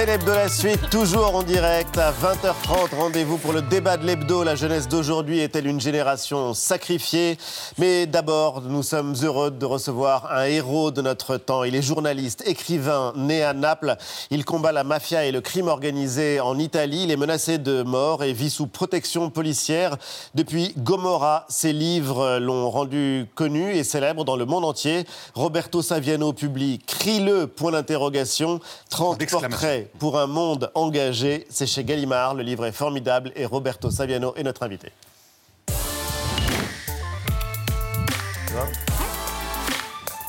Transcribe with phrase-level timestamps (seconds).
[0.00, 2.96] C'est l'hebdo la suite, toujours en direct à 20h30.
[2.96, 4.42] Rendez-vous pour le débat de l'hebdo.
[4.42, 7.36] La jeunesse d'aujourd'hui est-elle une génération sacrifiée?
[7.76, 11.64] Mais d'abord, nous sommes heureux de recevoir un héros de notre temps.
[11.64, 13.96] Il est journaliste, écrivain, né à Naples.
[14.30, 17.02] Il combat la mafia et le crime organisé en Italie.
[17.02, 19.98] Il est menacé de mort et vit sous protection policière.
[20.34, 25.04] Depuis Gomorra, ses livres l'ont rendu connu et célèbre dans le monde entier.
[25.34, 28.60] Roberto Saviano publie Crie-le, point d'interrogation.
[28.88, 31.46] 30 portraits pour un monde engagé.
[31.50, 32.34] C'est chez Gallimard.
[32.34, 34.92] Le livre est formidable et Roberto Saviano est notre invité.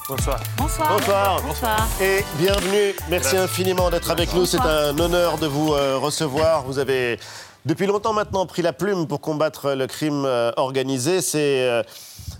[0.07, 0.43] Bonsoir.
[0.57, 0.97] Bonsoir.
[0.97, 1.41] Bonsoir.
[1.41, 1.87] Bonsoir.
[2.01, 2.93] Et bienvenue.
[3.09, 4.45] Merci infiniment d'être avec nous.
[4.45, 6.63] C'est un honneur de vous euh, recevoir.
[6.63, 7.17] Vous avez
[7.65, 11.21] depuis longtemps maintenant pris la plume pour combattre le crime euh, organisé.
[11.21, 11.81] C'est euh,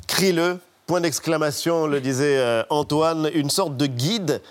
[0.08, 4.42] Crie-le, point d'exclamation, le disait Antoine, une sorte de guide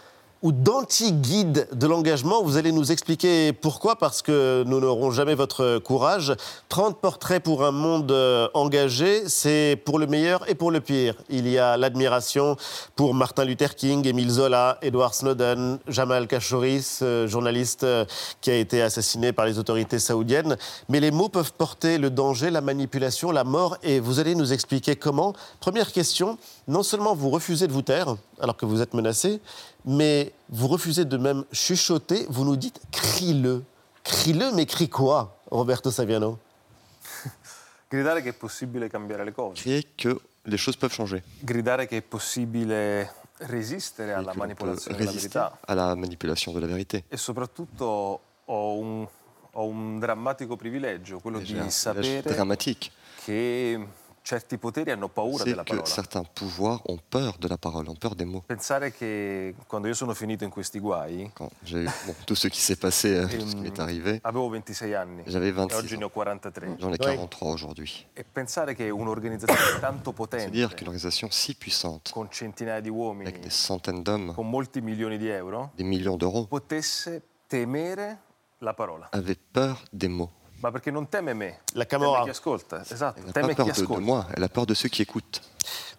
[0.42, 2.42] ou d'anti-guide de l'engagement.
[2.42, 6.34] Vous allez nous expliquer pourquoi, parce que nous n'aurons jamais votre courage.
[6.70, 11.14] 30 portraits pour un monde euh, engagé, c'est pour le meilleur et pour le pire.
[11.28, 12.56] Il y a l'admiration
[12.96, 18.04] pour Martin Luther King, Émile Zola, Edward Snowden, Jamal Khashoggi, ce journaliste euh,
[18.40, 20.56] qui a été assassiné par les autorités saoudiennes.
[20.88, 24.54] Mais les mots peuvent porter le danger, la manipulation, la mort, et vous allez nous
[24.54, 25.34] expliquer comment.
[25.60, 26.38] Première question,
[26.70, 29.40] non seulement vous refusez de vous taire, alors que vous êtes menacé,
[29.84, 33.62] mais vous refusez de même chuchoter, vous nous dites crie-le.
[34.04, 36.38] Crie-le, mais crie quoi, Roberto Saviano?
[37.90, 39.60] Gridare che è possibile cambiare le cose.
[39.60, 41.22] Crier que les choses peuvent changer.
[41.40, 45.58] Gridare che è possibile resistere et alla manipolazione della résister verità.
[45.66, 47.04] à la manipulation de la vérité.
[47.08, 49.06] E soprattutto ho un,
[49.52, 52.90] ho un drammatico privilegio, quello Et J'ai di un privilège sapere dramatique.
[53.24, 53.86] che
[54.22, 55.86] certi poteri hanno paura C'est della que parola.
[55.86, 58.42] certains pouvoirs ont peur de la parole, ont peur des mots.
[58.46, 62.48] Pensare che quando io sono finito in questi guai, Quand j'ai eu bon, tout ce
[62.48, 65.52] qui s'est passé, euh, tout ce qui ehm, m'est arrivé, avevo 26 anni j'avais e
[65.52, 66.06] 26 oggi ne ans.
[66.06, 66.76] ho 43.
[66.78, 68.06] J'en ai 43 aujourd'hui.
[68.12, 72.88] E pensare che un'organizzazione tanto C'est dire potente, qu'une organisation si puissante, con centinaia di
[72.90, 78.18] uomini, avec des centaines d'hommes, con molti milioni di euro, des millions d'euros, potesse temere
[78.58, 79.08] la parola.
[79.12, 80.30] avait peur des mots.
[80.60, 82.22] Ma perché non teme me, La teme Camorra.
[82.24, 84.74] chi ascolta, esatto, Elle n'a teme pas chi peur de, moi, elle a peur de
[84.74, 85.40] ceux qui écoutent.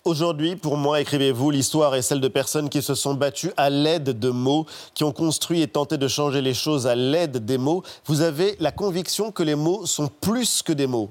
[0.04, 4.18] Aujourd'hui, pour moi, écrivez-vous, l'histoire est celle de personnes qui se sont battues à l'aide
[4.20, 7.84] de mots, qui ont construit et tenté de changer les choses à l'aide des mots.
[8.06, 11.10] Vous avez la conviction que les mots sont plus que des mots.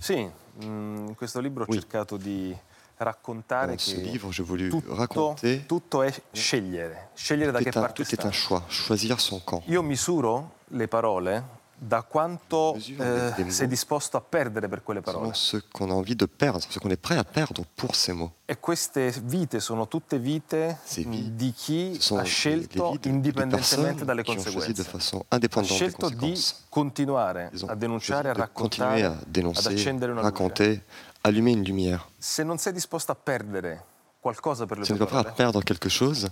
[0.00, 0.28] Sì,
[0.64, 1.78] mm, in questo libro ho Oui.
[1.78, 2.54] cercato di
[2.96, 7.62] raccontare Dans ce che livre, j'ai voulu tutto, raconter tutto è scegliere, scegliere da tout
[7.64, 9.62] che est, un, parte tout est un choix, choisir son camp.
[9.68, 15.34] Io misuro le parole da quanto eh, sei disposto a perdere per quelle parole?
[15.34, 18.30] ce qu'on a envie de perdre, ce qu'on est prêt à perdre pour ces mots.
[18.44, 24.84] E queste vite sono tutte vite di chi ha scelto indipendentemente dalle choisi de conseguenze.
[24.84, 30.80] façon Ha scelto di continuare a denunciare, a raccontare, ad dénoncer, accendere una raconter,
[31.22, 32.06] allumer une lumière.
[32.16, 33.84] Se non sei disposto a perdere
[34.20, 36.30] qualcosa per le Si tue parole, perdre quelque chose,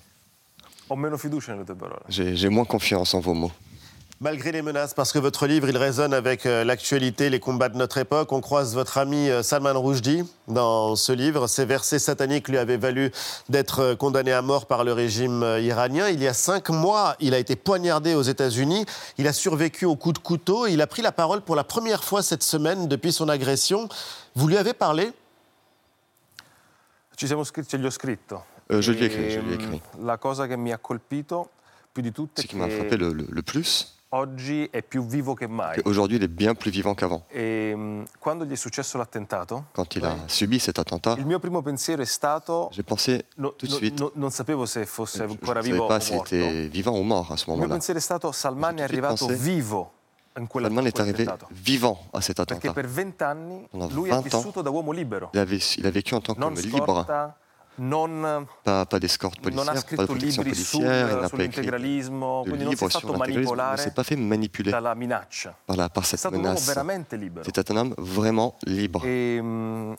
[0.87, 2.05] ho meno fiducia nelle tue parole.
[2.07, 3.53] j'ai moins confiance en vos mots.
[4.23, 7.79] Malgré les menaces, parce que votre livre, il résonne avec euh, l'actualité, les combats de
[7.79, 11.47] notre époque, on croise votre ami euh, Salman Rushdie dans ce livre.
[11.47, 13.13] Ces versets sataniques lui avaient valu
[13.49, 16.11] d'être euh, condamné à mort par le régime iranien.
[16.11, 18.85] Il y a cinq mois, il a été poignardé aux États-Unis.
[19.17, 20.67] Il a survécu au coup de couteau.
[20.67, 23.89] Il a pris la parole pour la première fois cette semaine depuis son agression.
[24.35, 25.13] Vous lui avez parlé?
[27.17, 28.43] Ci siamo scritti, ce gli ho scritto.
[28.71, 29.81] Euh, je lui ai écrit, je Ehm, lui ai écrit.
[30.03, 31.49] La cosa che mi ha colpito
[31.93, 35.05] più di tutte Ce qui m'a frappé che le, le- le plus, oggi è più
[35.05, 35.81] vivo che mai.
[35.85, 37.23] aujourd'hui il est bien plus vivant qu'avant.
[37.29, 41.39] E mm, quando gli è successo l'attentato, Quand il a subi cet attentat, il mio
[41.39, 44.85] primo pensiero è stato j'ai pensé no- tout de no- suite, no- non sapevo se
[44.87, 46.35] fosse ancora vivo pas o s'il morto.
[46.35, 47.73] était vivant ou mort à ce Il mio moment-là.
[47.75, 49.93] pensiero è stato Salman è arrivato pensé- vivo
[50.37, 51.49] in quella Salman arrivé quell'attentato.
[51.53, 52.73] vivant à cet Perché attentat.
[52.75, 55.31] per vent'anni Pendant lui ha 20 ans, vissuto da uomo libero.
[55.33, 57.05] Il, avait, il a vécu en tant qu'homme libre,
[58.65, 63.13] pas, pas d'escorte policière, pas de protection policière, il n'a pas écrit de livres sur
[63.13, 66.71] l'intégralisme, il ne s'est pas fait manipuler par, la, par cette menace.
[67.45, 69.03] C'était un homme vraiment libre.
[69.05, 69.93] E, mm,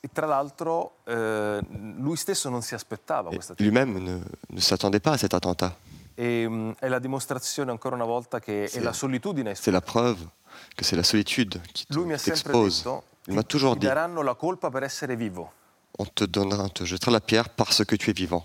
[0.00, 1.60] e tra l'altro eh,
[1.98, 3.54] lui stesso non si aspettava Et questa.
[3.58, 4.20] Lui-même ne,
[4.50, 5.74] ne s'attendait pas à cet attentat.
[6.14, 9.54] E, mm, è la dimostrazione ancora una volta che è la solitudine.
[9.54, 10.28] C'est la preuve
[10.76, 11.86] que c'est la solitude qui
[12.16, 12.84] t'expose.
[13.28, 15.52] Il m'a toujours ti dit, daranno la colpa per essere vivo.
[15.98, 18.44] On te donnera, on te jettera la pierre parce que tu es vivant.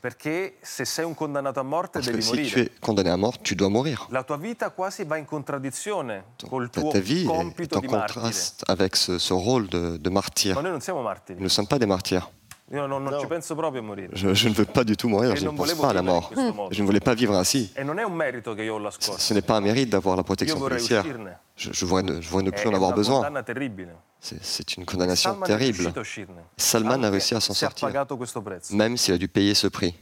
[0.00, 3.16] Perché se sei un condannato a morte Parce que devi si tu es condamné à
[3.16, 4.04] mort, tu dois mourir.
[4.10, 7.78] La tua vita quasi va in contraddizione col Ta, tuo ta vie est, compito est
[7.78, 8.14] en di martire.
[8.20, 10.56] contraste avec ce, ce rôle de, de martyr.
[10.56, 12.28] Ma noi non siamo Nous ne sommes pas des martyrs.
[12.72, 13.20] Io non, non No.
[13.20, 14.10] ci penso proprio a morire.
[14.14, 15.90] Je, je ne veux pas du tout mourir, E je ne non pense volevo pas
[15.90, 16.32] à la vivere in mort.
[16.32, 16.74] questo modo.
[16.74, 17.70] Je ne voulais pas vivre ainsi.
[17.74, 20.16] E non è un merito che io ho la Ce n'est pas un mérite d'avoir
[20.16, 21.04] la Io protection vorrei policière.
[21.04, 21.38] uscirne.
[21.56, 23.20] Je, je voudrais ne, je plus en avoir besoin.
[24.20, 25.92] C'est- une condamnation terrible.
[26.56, 27.88] Salman a réussi à s'en sortir,
[28.70, 29.94] même s'il a dû payer ce prix.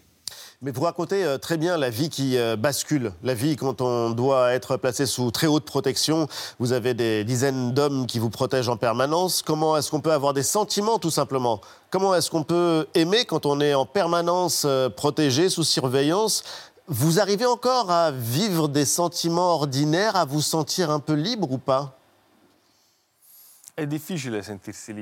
[0.63, 4.11] Mais vous racontez euh, très bien la vie qui euh, bascule, la vie quand on
[4.11, 6.29] doit être placé sous très haute protection.
[6.59, 9.41] Vous avez des dizaines d'hommes qui vous protègent en permanence.
[9.41, 11.63] Comment est-ce qu'on peut avoir des sentiments, tout simplement?
[11.89, 16.43] Comment est-ce qu'on peut aimer quand on est en permanence euh, protégé, sous surveillance?
[16.93, 21.59] Vous arrivez encore à vivre des sentiments ordinaires, à vous sentir un peu libre ou
[21.59, 21.97] pas?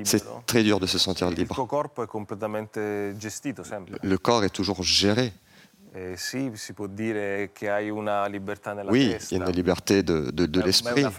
[0.05, 1.55] C'est très dur de se sentir libre.
[4.03, 5.33] Le corps est toujours géré.
[5.95, 6.13] Eh,
[8.91, 10.93] Oui, il y a une liberté de, l'esprit.
[10.95, 11.09] C'est une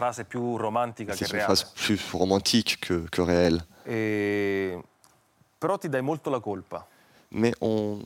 [1.43, 3.61] phrase plus romantique que, que réelle.
[3.89, 4.77] E-
[6.41, 6.87] colpa.
[7.33, 7.99] Mais on,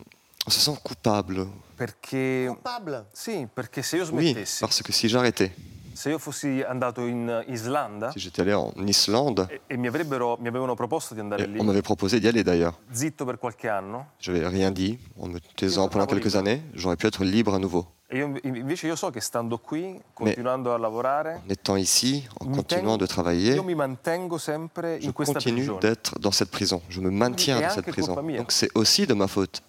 [0.46, 1.46] on se sent coupable.
[1.76, 2.46] Perché...
[2.48, 3.06] Coupable?
[3.12, 5.50] Sì, perché se io Oui, smettessi, parce que si j'arrêtais,
[5.92, 10.36] se io fossi andato in Islanda si j'étais allé en Islande, e, e mi, avrebbero-
[10.40, 12.74] mi avevano proposto di andare lì, on m'avait proposé d'y aller d'ailleurs.
[12.92, 16.38] zitto per qualche anno, Je n'avais rien dit, en me taisant pendant quelques libero.
[16.46, 17.86] années, j'aurais pu être libre à nouveau.
[18.06, 22.46] e io, invece io so che stando qui, continuando a lavorare, En étant ici, en
[22.50, 25.80] continuant tengo- de travailler, io mi mantengo sempre je in questa continue prigione.
[25.80, 26.80] d'être dans cette prison.
[26.88, 28.14] Je me maintiens dans cette prison.
[28.14, 29.62] Donc c'est aussi de ma faute.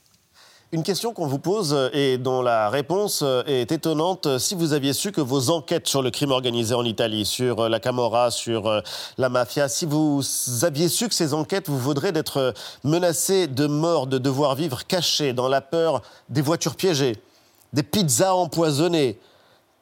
[0.71, 4.39] Une question qu'on vous pose euh, et dont la réponse euh, est étonnante.
[4.39, 7.69] Si vous aviez su que vos enquêtes sur le crime organisé en Italie, sur euh,
[7.69, 8.81] la Camorra, sur
[9.19, 10.21] la mafia, si vous
[10.63, 12.53] aviez su que ces enquêtes vous vaudraient d'être
[12.83, 17.21] menacé de mort, de devoir vivre caché dans la peur des voitures piégées,
[17.71, 19.19] des pizzas empoisonnées,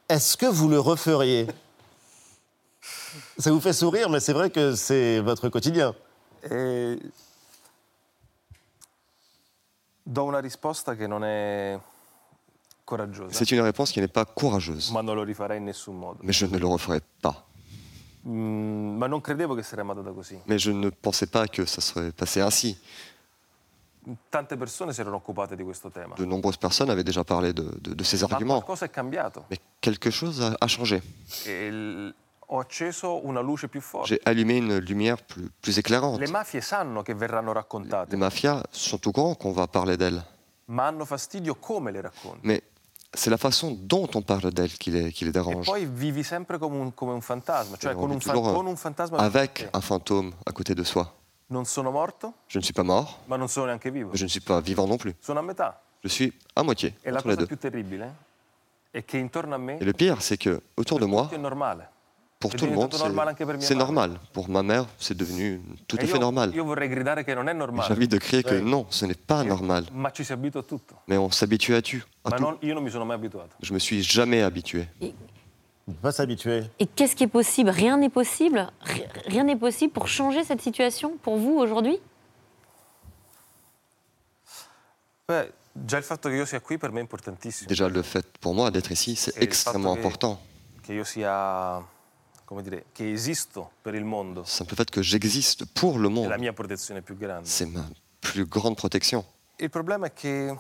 [0.10, 1.48] est-ce que vous le referiez?
[3.40, 5.96] Ça vous fait sourire, mais c'est vrai que c'est votre quotidien
[6.46, 7.22] do una risposta che
[8.84, 9.93] non è coraggiosa,
[13.32, 16.20] C'est une réponse qui n'est pas courageuse, ma non lo rifarei in nessun modo.
[16.22, 17.46] mais je ne le referai pas.
[18.26, 18.98] Mm.
[20.48, 22.78] Mais je ne pensais pas que ça serait passé ainsi.
[26.18, 28.62] De nombreuses personnes avaient déjà parlé de, de- de ces Ma arguments.
[29.50, 31.02] Mais quelque chose a, a changé.
[34.06, 36.20] J'ai allumé une lumière plus, plus éclairante.
[36.20, 40.24] Les mafias sont au courant qu'on va parler d'elles.
[40.68, 42.40] ma hanno fastidio come le racconti.
[42.44, 42.62] Mais
[43.14, 45.66] c'est la façon dont on parle d'elles qui les, qui les E dérange.
[45.66, 48.34] poi vivi sempre come un, come un fantasma, cioè Et on con vit un, fa-
[48.34, 51.14] toujours, con un fantasma davanti a Avec un fantôme à côté de soi.
[51.50, 53.38] Je ne suis pas mort, mais
[54.14, 55.14] je ne suis pas vivant non plus.
[56.04, 57.48] Je suis à moitié, E la entre les deux.
[58.94, 61.30] Et le pire, c'est que autour de moi.
[62.44, 62.92] Pour tout le monde,
[63.62, 64.20] c'est- normal.
[64.34, 66.52] Pour ma mère, c'est devenu tout E à fait io, normal.
[66.54, 69.86] J'ai envie de crier que non, ce n'est pas normal.
[71.08, 72.04] Mais on s'habitue à tout.
[72.26, 72.30] à.
[73.62, 74.88] Je me suis jamais habitué.
[75.88, 76.64] Ne pas s'habituer.
[76.80, 77.70] Et qu'est-ce qui est possible?
[77.70, 78.72] Rien n'est possible?
[78.82, 81.98] Ri- Rien n'est possible pour changer cette situation pour vous aujourd'hui?
[87.68, 90.40] Déjà, le fait pour moi d'être ici, c'est extrêmement important.
[90.86, 91.04] Come
[92.62, 96.28] dire, che esisto per il mondo Le simple fait que j'existe pour le è monde,
[96.30, 97.48] la mia protezione più grande.
[97.48, 97.88] c'est ma
[98.20, 99.24] plus grande protection.
[99.58, 100.58] Il problema è che eh,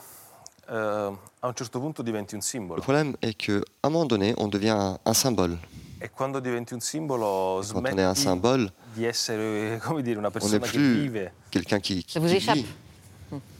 [0.75, 2.81] a un certo punto diventi un Le simbolo.
[2.81, 3.53] problème est qu'à
[3.87, 5.57] un moment donné, on devient un, un symbole.
[5.99, 10.17] E quando diventi un simbolo Quand on est un smetti symbole, di essere, come dire,
[10.19, 11.33] una on n'est persona che plus vive.
[11.49, 12.65] quelqu'un qui, qui, qui vit.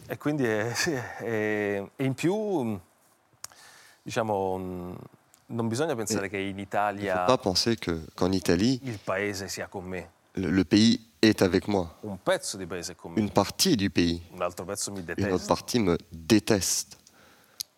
[0.08, 0.70] E quindi è,
[1.20, 2.78] è- e in più,
[4.02, 4.98] diciamo,
[5.54, 9.48] non bisogna pensare che in Il ne faut pas penser que- qu'en Italie, il paese
[9.48, 10.10] sia con me.
[10.36, 11.88] le, le pays est avec moi.
[12.02, 15.00] Un pezzo di paese è con me, Une partie du pays, un altro pezzo mi
[15.00, 16.98] une autre partie me déteste.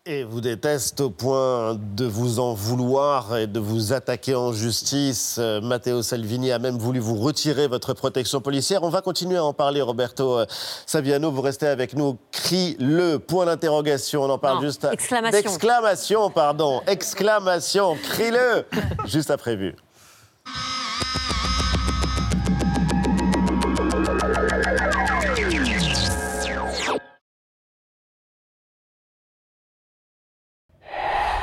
[0.07, 5.37] Et vous déteste au point de vous en vouloir et de vous attaquer en justice.
[5.39, 8.83] Euh, Matteo Salvini a même voulu vous retirer votre protection policière.
[8.83, 10.45] On va continuer à en parler, Roberto euh,
[10.85, 11.31] Saviano.
[11.31, 12.19] Vous restez avec nous.
[12.31, 14.21] Crie-le, point d'interrogation.
[14.21, 14.85] On en parle Non, juste.
[14.85, 15.39] à- exclamation.
[15.41, 16.83] D'exclamation, pardon.
[16.85, 17.95] Exclamation.
[18.03, 18.63] Crie-le.
[19.07, 19.73] juste après vue.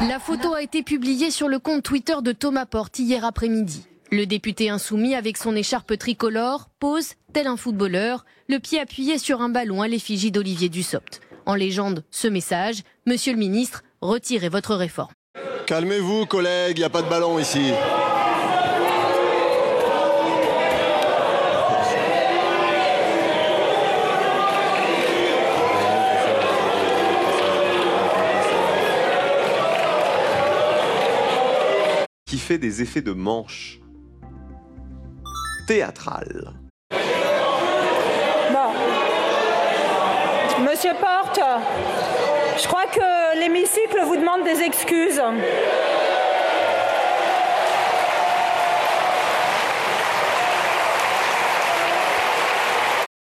[0.09, 3.87] La photo a été publiée sur le compte Twitter de Thomas Porte hier après-midi.
[4.11, 9.40] Le député insoumis avec son écharpe tricolore pose, tel un footballeur, le pied appuyé sur
[9.40, 11.21] un ballon à l'effigie d'Olivier Dussopt.
[11.47, 15.12] En légende, ce message, Monsieur le ministre, retirez votre réforme.
[15.66, 17.73] Calmez-vous, collègues, il n'y a pas de ballon ici.
[32.32, 33.78] Qui fait des effets de manche.
[35.66, 36.54] Théâtral.
[38.50, 38.72] Bon.
[40.64, 41.40] Monsieur Porte,
[42.56, 45.20] je crois que l'hémicycle vous demande des excuses.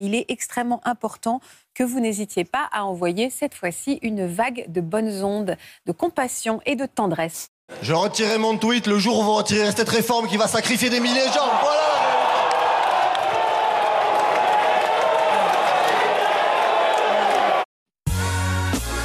[0.01, 1.41] Il est extrêmement important
[1.75, 6.61] que vous n'hésitiez pas à envoyer cette fois-ci une vague de bonnes ondes, de compassion
[6.67, 7.53] et de tendresse.
[7.83, 11.01] Je retirerai mon tweet le jour où vous retirerez cette réforme qui va sacrifier des
[11.01, 11.51] milliers de gens.
[11.63, 11.83] Voilà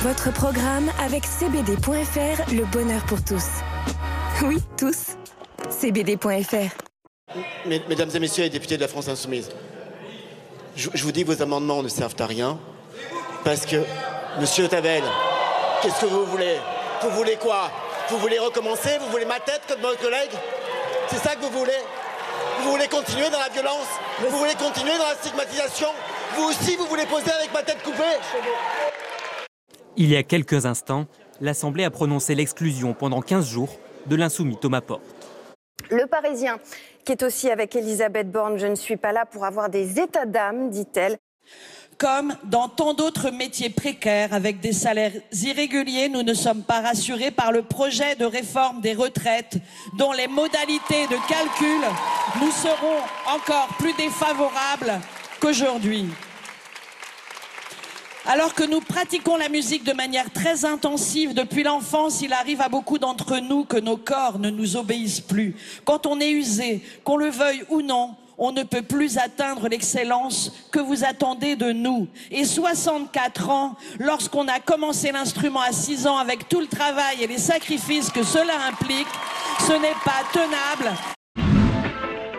[0.04, 3.46] Votre programme avec CBD.fr, le bonheur pour tous.
[4.44, 5.16] Oui, tous.
[5.70, 7.36] CBD.fr.
[7.66, 9.50] Mesdames et messieurs les députés de la France Insoumise,
[10.76, 12.60] je, je vous dis que vos amendements ne servent à rien.
[13.44, 13.84] Parce que,
[14.40, 15.04] monsieur Tavel,
[15.82, 16.58] qu'est-ce que vous voulez?
[17.04, 17.72] Vous voulez quoi?
[18.12, 20.32] Vous voulez recommencer Vous voulez ma tête comme votre collègue
[21.08, 21.80] C'est ça que vous voulez
[22.62, 23.88] Vous voulez continuer dans la violence
[24.20, 25.88] Vous voulez continuer dans la stigmatisation
[26.36, 28.20] Vous aussi, vous voulez poser avec ma tête coupée
[29.96, 31.06] Il y a quelques instants,
[31.40, 33.70] l'Assemblée a prononcé l'exclusion pendant 15 jours
[34.08, 35.04] de l'insoumis Thomas Porte.
[35.90, 36.60] Le Parisien,
[37.06, 40.26] qui est aussi avec Elisabeth Borne, je ne suis pas là pour avoir des états
[40.26, 41.18] d'âme, dit-elle.
[42.02, 45.12] Comme dans tant d'autres métiers précaires avec des salaires
[45.44, 49.58] irréguliers, nous ne sommes pas rassurés par le projet de réforme des retraites
[50.00, 51.80] dont les modalités de calcul
[52.42, 52.98] nous seront
[53.32, 55.00] encore plus défavorables
[55.40, 56.08] qu'aujourd'hui.
[58.26, 62.70] Alors que nous pratiquons la musique de manière très intensive depuis l'enfance, il arrive à
[62.70, 65.56] beaucoup d'entre nous que nos corps ne nous obéissent plus.
[65.86, 70.52] Quand on est usé, qu'on le veuille ou non, on ne peut plus atteindre l'excellence
[70.72, 72.08] que vous attendez de nous.
[72.30, 77.28] Et 64 ans, lorsqu'on a commencé l'instrument à 6 ans avec tout le travail et
[77.28, 79.08] les sacrifices que cela implique,
[79.60, 80.96] ce n'est pas tenable.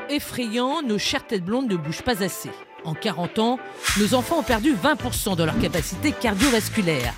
[0.09, 2.51] Effrayant, nos chères têtes blondes ne bougent pas assez.
[2.85, 3.59] En 40 ans,
[3.99, 7.15] nos enfants ont perdu 20% de leur capacité cardiovasculaire.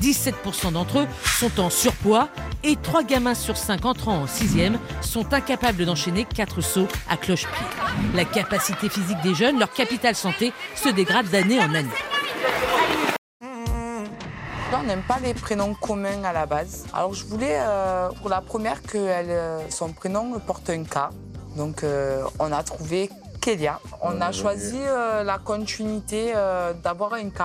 [0.00, 1.06] 17% d'entre eux
[1.38, 2.28] sont en surpoids
[2.62, 7.66] et 3 gamins sur 5 entrant en 6e sont incapables d'enchaîner 4 sauts à cloche-pied.
[8.14, 11.88] La capacité physique des jeunes, leur capital santé, se dégrade d'année en année.
[14.76, 16.84] On n'aime pas les prénoms communs à la base.
[16.92, 21.10] Alors je voulais euh, pour la première que elle, euh, son prénom porte un K.
[21.56, 23.08] Donc euh, on a trouvé
[23.40, 23.78] Kélia.
[24.02, 27.42] On a choisi euh, la continuité euh, d'avoir un K.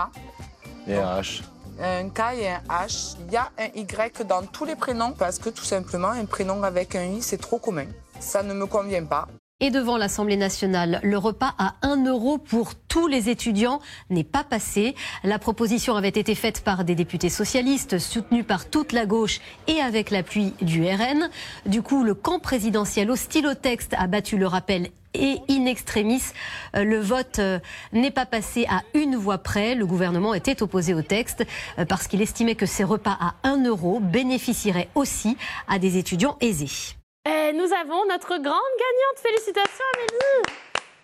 [0.88, 1.44] Et un H.
[1.82, 3.16] Un K et un H.
[3.26, 6.62] Il y a un Y dans tous les prénoms parce que tout simplement un prénom
[6.64, 7.86] avec un I c'est trop commun.
[8.20, 9.28] Ça ne me convient pas.
[9.62, 14.46] Et devant l'Assemblée nationale, le repas à 1 euro pour tous les étudiants n'est pas
[14.46, 14.96] passé.
[15.26, 19.82] La proposition avait été faite par des députés socialistes, soutenus par toute la gauche et
[19.82, 21.30] avec l'appui du RN.
[21.66, 26.22] Du coup, le camp présidentiel hostile au texte a battu le rappel et in extremis.
[26.78, 27.60] Euh, Le vote euh,
[27.92, 29.76] n'est pas passé à une voix près.
[29.76, 31.46] Le gouvernement était opposé au texte
[31.78, 35.36] euh, parce qu'il estimait que ces repas à 1 euro bénéficieraient aussi
[35.68, 36.96] à des étudiants aisés.
[37.26, 39.18] Et nous avons notre grande gagnante.
[39.18, 40.60] Félicitations Amélie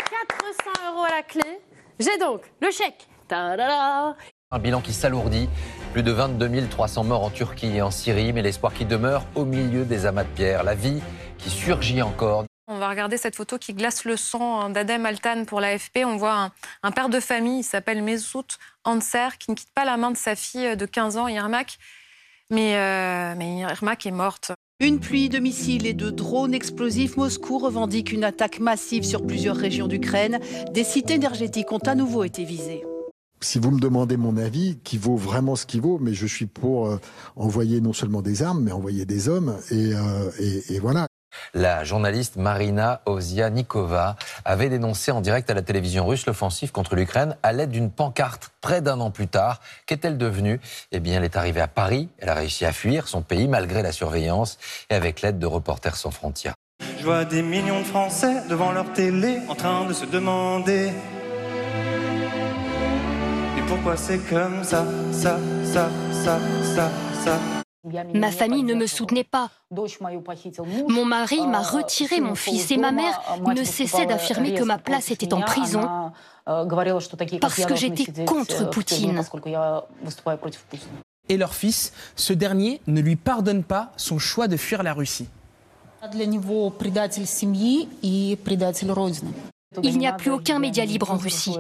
[0.10, 1.60] 400 euros à la clé.
[2.00, 3.08] J'ai donc le chèque.
[3.28, 4.16] Ta-da-da.
[4.52, 5.50] Un bilan qui s'alourdit.
[5.92, 9.44] Plus de 22 300 morts en Turquie et en Syrie, mais l'espoir qui demeure au
[9.46, 10.64] milieu des amas de pierre.
[10.64, 11.02] La vie
[11.38, 12.46] qui surgit encore.
[12.68, 16.00] On va regarder cette photo qui glace le sang hein, d'Adem Altan pour l'AFP.
[16.06, 19.86] On voit un, un père de famille, il s'appelle Mesut Anser, qui ne quitte pas
[19.86, 21.78] la main de sa fille de 15 ans, Irmak.
[22.52, 24.52] Mais, euh, mais Irmak est morte.
[24.80, 29.56] Une pluie de missiles et de drones explosifs, Moscou revendique une attaque massive sur plusieurs
[29.56, 30.40] régions d'Ukraine.
[30.74, 32.84] Des sites énergétiques ont à nouveau été visés.
[33.42, 36.46] Si vous me demandez mon avis, qui vaut vraiment ce qui vaut, mais je suis
[36.46, 37.00] pour euh,
[37.36, 41.08] envoyer non seulement des armes, mais envoyer des hommes, et, euh, et, et voilà.
[41.54, 47.38] La journaliste Marina Ozianikova avait dénoncé en direct à la télévision russe l'offensive contre l'Ukraine
[47.44, 49.62] à l'aide d'une pancarte près d'un an plus tard.
[49.86, 50.60] Qu'est-elle devenue?
[50.92, 52.10] Eh bien, elle est arrivée à Paris.
[52.20, 54.58] Elle a réussi à fuir son pays malgré la surveillance
[54.90, 56.56] et avec l'aide de Reporters sans frontières.
[57.00, 60.92] Je vois des millions de Français devant leur télé en train de se demander
[63.68, 66.40] pourquoi c'est comme ça, ça, ça, ça,
[66.76, 66.90] ça,
[67.24, 67.65] ça?
[68.14, 69.50] Ma famille ne me soutenait pas.
[70.88, 75.12] Mon mari m'a retiré mon fils et ma mère ne cessait d'affirmer que ma place
[75.12, 76.12] était en prison
[76.46, 79.22] parce que j'étais contre Poutine.
[81.28, 85.28] Et leur fils, ce dernier ne lui pardonne pas son choix de fuir la Russie.
[89.84, 91.56] Il n'y a plus aucun média libre en Russie.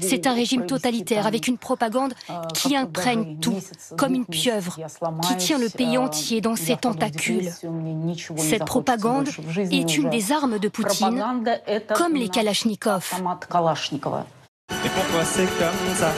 [0.00, 2.14] C'est un régime totalitaire avec une propagande
[2.54, 3.58] qui imprègne tout,
[3.96, 4.76] comme une pieuvre,
[5.22, 7.50] qui tient le pays entier dans ses tentacules.
[8.36, 9.28] Cette propagande
[9.70, 11.24] est une des armes de Poutine,
[11.94, 13.14] comme les Kalachnikovs.
[14.84, 16.12] Et pourquoi c'est comme ça,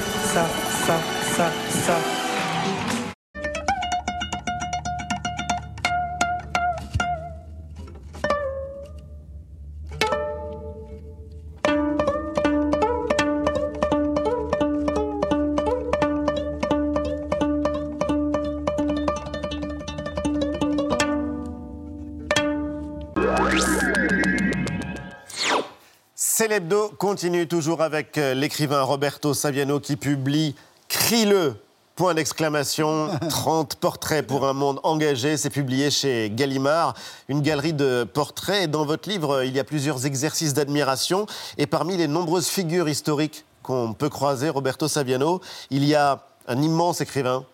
[26.40, 26.88] C'est l'hebdo.
[26.96, 30.54] Continue toujours avec euh, l'écrivain Roberto Saviano qui publie
[30.88, 31.56] Crie-le.
[31.96, 36.94] Point d'exclamation, 30 portraits pour un monde engagé, c'est publié chez Gallimard,
[37.28, 38.62] une galerie de portraits.
[38.62, 41.26] Et dans votre livre, il y a plusieurs exercices d'admiration.
[41.58, 46.62] Et parmi les nombreuses figures historiques qu'on peut croiser, Roberto Saviano, il y a un
[46.62, 47.44] immense écrivain,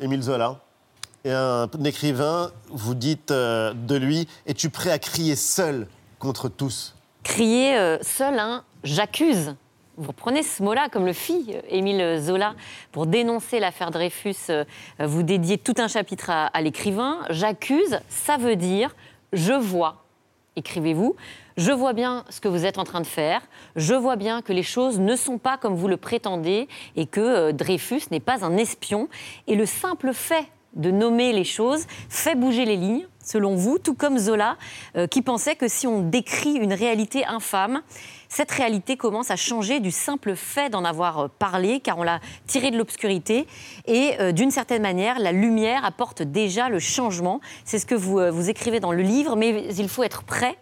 [0.00, 0.60] Émile Zola,
[1.26, 5.86] et un écrivain, vous dites euh, de lui, es-tu prêt à crier seul
[6.18, 6.94] contre tous?
[7.22, 9.54] Crier euh, seul, hein, j'accuse.
[9.96, 12.54] Vous reprenez ce mot-là, comme le fit euh, Émile Zola,
[12.92, 14.34] pour dénoncer l'affaire Dreyfus.
[14.48, 14.64] euh,
[14.98, 17.18] vous dédiez tout un chapitre à, l'écrivain.
[17.28, 18.94] J'accuse, ça veut dire
[19.32, 20.02] je vois,
[20.56, 21.14] écrivez-vous,
[21.56, 23.42] je vois bien ce que vous êtes en train de faire,
[23.76, 27.52] je vois bien que les choses ne sont pas comme vous le prétendez et que
[27.52, 29.08] Dreyfus n'est pas un espion.
[29.46, 33.94] Et le simple fait de nommer les choses fait bouger les lignes, selon vous, tout
[33.94, 34.56] comme Zola,
[34.96, 37.82] euh, qui pensait que si on décrit une réalité infâme,
[38.28, 42.20] cette réalité commence à changer du simple fait d'en avoir euh, parlé, car on l'a
[42.46, 43.46] tiré de l'obscurité.
[43.86, 47.40] Et euh, d'une certaine manière, la lumière apporte déjà le changement.
[47.64, 50.56] C'est ce que vous, vous écrivez dans le livre, mais il faut être prêt.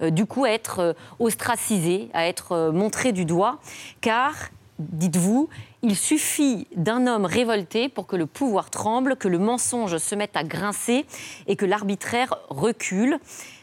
[0.00, 3.58] du coup, à être ostracisé, à être montré du doigt,
[4.00, 4.34] car,
[4.78, 5.48] dites-vous,
[5.84, 10.34] il suffit d'un homme révolté pour que le pouvoir tremble, que le mensonge se mette
[10.34, 11.04] à grincer
[11.46, 13.18] et que l'arbitraire recule.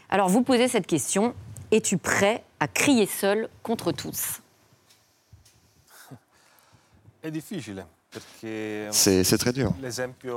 [0.08, 1.34] Alors vous posez cette question,
[1.72, 4.40] es-tu prêt à crier seul contre tous?
[8.92, 9.74] C'est très dur.
[9.82, 10.28] L'exemple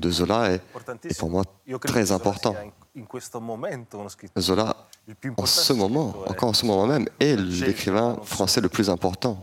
[0.00, 0.60] de Zola est,
[1.04, 1.44] est pour moi
[1.80, 2.56] très important.
[4.38, 4.87] Zola,
[5.36, 9.42] en ce moment, encore en ce moment même, est l'écrivain français le plus important.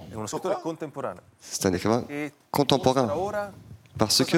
[1.40, 2.04] C'est un écrivain
[2.52, 3.10] contemporain.
[3.98, 4.38] parce que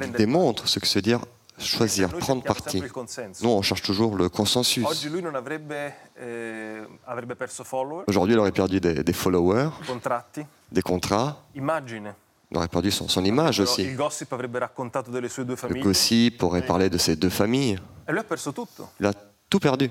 [0.00, 1.20] il démontre ce que se dire
[1.58, 2.82] choisir, prendre parti.
[3.42, 4.84] Nous, on cherche toujours le consensus.
[4.84, 6.80] Eh,
[8.06, 9.70] Aujourd'hui, il aurait perdu des, des followers,
[10.72, 11.62] des contrats, il
[12.58, 13.84] aurait perdu son, son image aussi.
[13.84, 13.96] Le
[15.82, 17.78] gossip aurait parlé de ses deux familles.
[18.08, 18.12] e
[19.00, 19.12] Il a
[19.52, 19.90] tout perdu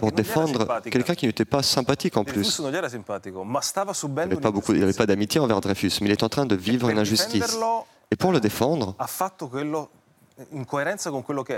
[0.00, 2.58] pour défendre quelqu'un qui n'était pas sympathique en plus.
[2.58, 6.44] Il n'avait pas, beaucoup- il n'avait pas d'amitié envers Dreyfus, mais il est en train
[6.44, 7.42] de vivre une injustice.
[7.42, 8.94] difenderlo Et pour le défendre,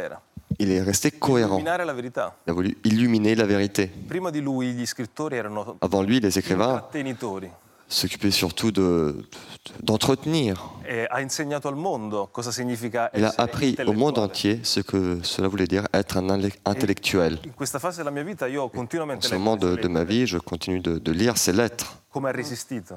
[0.07, 0.21] era.
[0.61, 1.59] il est resté cohérent.
[1.59, 3.91] Il a voulu illuminer la vérité.
[5.81, 6.85] Avant lui, les écrivains
[7.89, 9.15] s'occupaient surtout de-
[9.83, 10.55] d'entretenir.
[10.85, 15.21] e ha insegnato al mondo cosa significa Il a appris au monde entier ce que
[15.23, 16.29] cela voulait dire être un
[16.65, 17.39] intellectuel.
[17.59, 17.65] En
[19.21, 21.99] ce moment de, de ma vie, je continue de, de lire ces lettres.
[22.15, 22.95] resistito.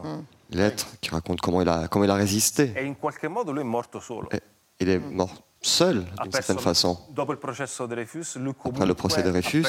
[0.51, 2.71] Lettres qui racontent comment il a, comment il a résisté.
[2.75, 4.29] E in qualche modo lui è morto solo.
[4.31, 4.41] Et
[4.79, 6.97] il est mort seul, d'une certaine façon.
[7.17, 9.65] Après le procès de Dreyfus,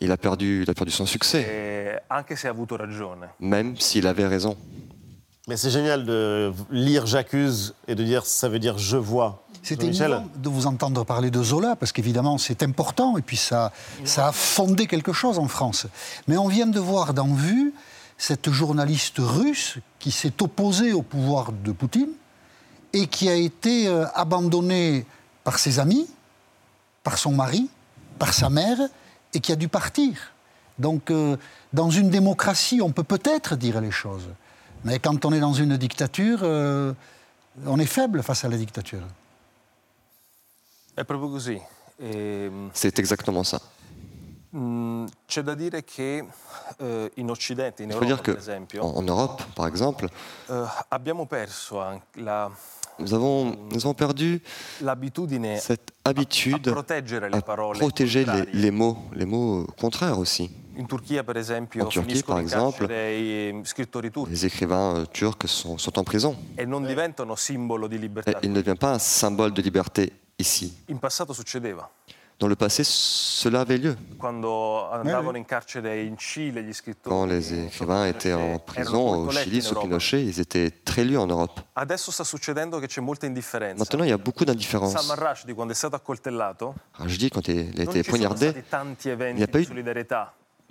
[0.00, 4.56] il a perdu, il a perdu son succès, E même s'il avait raison.
[5.48, 9.44] Mais c'est génial de lire J'accuse et de dire ça veut dire je vois.
[9.64, 13.72] C'était émouvant de vous entendre parler de Zola, parce qu'évidemment, c'est important, et puis ça,
[14.04, 15.86] ça a fondé quelque chose en France.
[16.26, 17.72] Mais on vient de voir dans Vue
[18.18, 22.10] cette journaliste russe qui s'est opposée au pouvoir de Poutine
[22.92, 25.06] et qui a été euh, abandonnée
[25.44, 26.08] par ses amis,
[27.02, 27.68] par son mari,
[28.18, 28.78] par sa mère,
[29.34, 30.16] et qui a dû partir.
[30.78, 31.36] Donc, euh,
[31.72, 34.28] dans une démocratie, on peut peut-être dire les choses.
[34.84, 36.92] Mais quand on est dans une dictature, euh,
[37.66, 39.02] on est faible face à la dictature.
[42.00, 43.60] Ehm, C'est exactement ça.
[45.82, 46.26] che
[46.78, 50.10] eh, in Occidente, in Il faut dire esempio, qu'en en Europe, par exemple,
[50.48, 52.50] eh, abbiamo perso anche la-
[53.02, 54.40] nous avons, nous avons perdu
[55.58, 60.50] cette habitude à protéger les, les mots, les mots contraires aussi.
[60.78, 65.76] In Turchia, per esempio, En finiscono par in exemple, turchi Les écrivains euh, turcs sont,
[65.76, 66.34] sont en prison.
[66.56, 68.38] e non diventano simbolo di Et libertà.
[68.42, 70.72] il ne devient pas un symbole de liberté ici.
[70.86, 71.90] In passato succedeva.
[72.42, 73.96] Dans le passé, cela avait lieu.
[77.04, 81.28] Quand les écrivains étaient en prison au Chili sous Pinochet, ils étaient très lus en
[81.28, 81.60] Europe.
[81.76, 81.96] Maintenant,
[84.02, 84.96] il y a beaucoup d'indifférence.
[86.94, 88.54] Rajdi, quand il a été poignardé,
[89.04, 89.68] il n'y a pas eu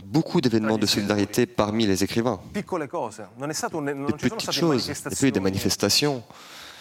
[0.03, 2.41] beaucoup d'événements de solidarité parmi les écrivains.
[2.53, 4.87] Non Des petites choses.
[4.87, 6.21] Il n'y a pas eu des manifestations.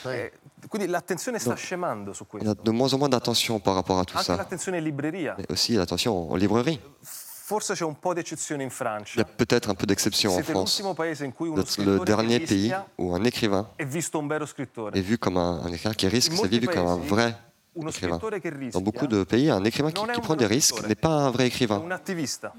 [0.06, 0.32] Eh,
[0.68, 2.48] quindi l'attenzione sta Donc, scemando su Il questo.
[2.48, 4.36] y a de moins en moins d'attention par rapport à tout Anche ça.
[4.36, 5.34] l'attenzione in libreria?
[5.36, 6.80] Mais aussi l'attention en librairie.
[7.02, 10.34] Forse c'è un po' di eccezione in Il y a peut-être un peu d'exception en
[10.36, 10.80] Siete France.
[10.80, 14.28] l'ultimo paese in cui le dernier che pays rischia où un écrivain è visto un
[14.28, 14.96] vero scrittore.
[14.96, 17.36] est vu comme un, un écrivain qui risque sa vie vu comme un paesi, vrai
[17.72, 18.18] uno écrivain.
[18.18, 20.36] scrittore che rischia Dans beaucoup de pays, un écrivain qui, non è qui un prend
[20.36, 21.80] des risques n'est pas un vrai è écrivain.
[21.84, 22.52] un attivista.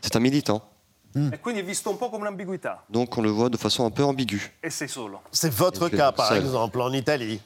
[0.00, 0.60] C'est un militant.
[1.14, 2.82] E quindi è visto un po' come un'ambiguità.
[2.88, 4.40] Donc on le voit de façon un peu ambiguë.
[4.60, 5.20] E sei solo.
[5.30, 6.38] C'est votre Et cas, par seul.
[6.38, 7.40] exemple, en Italie.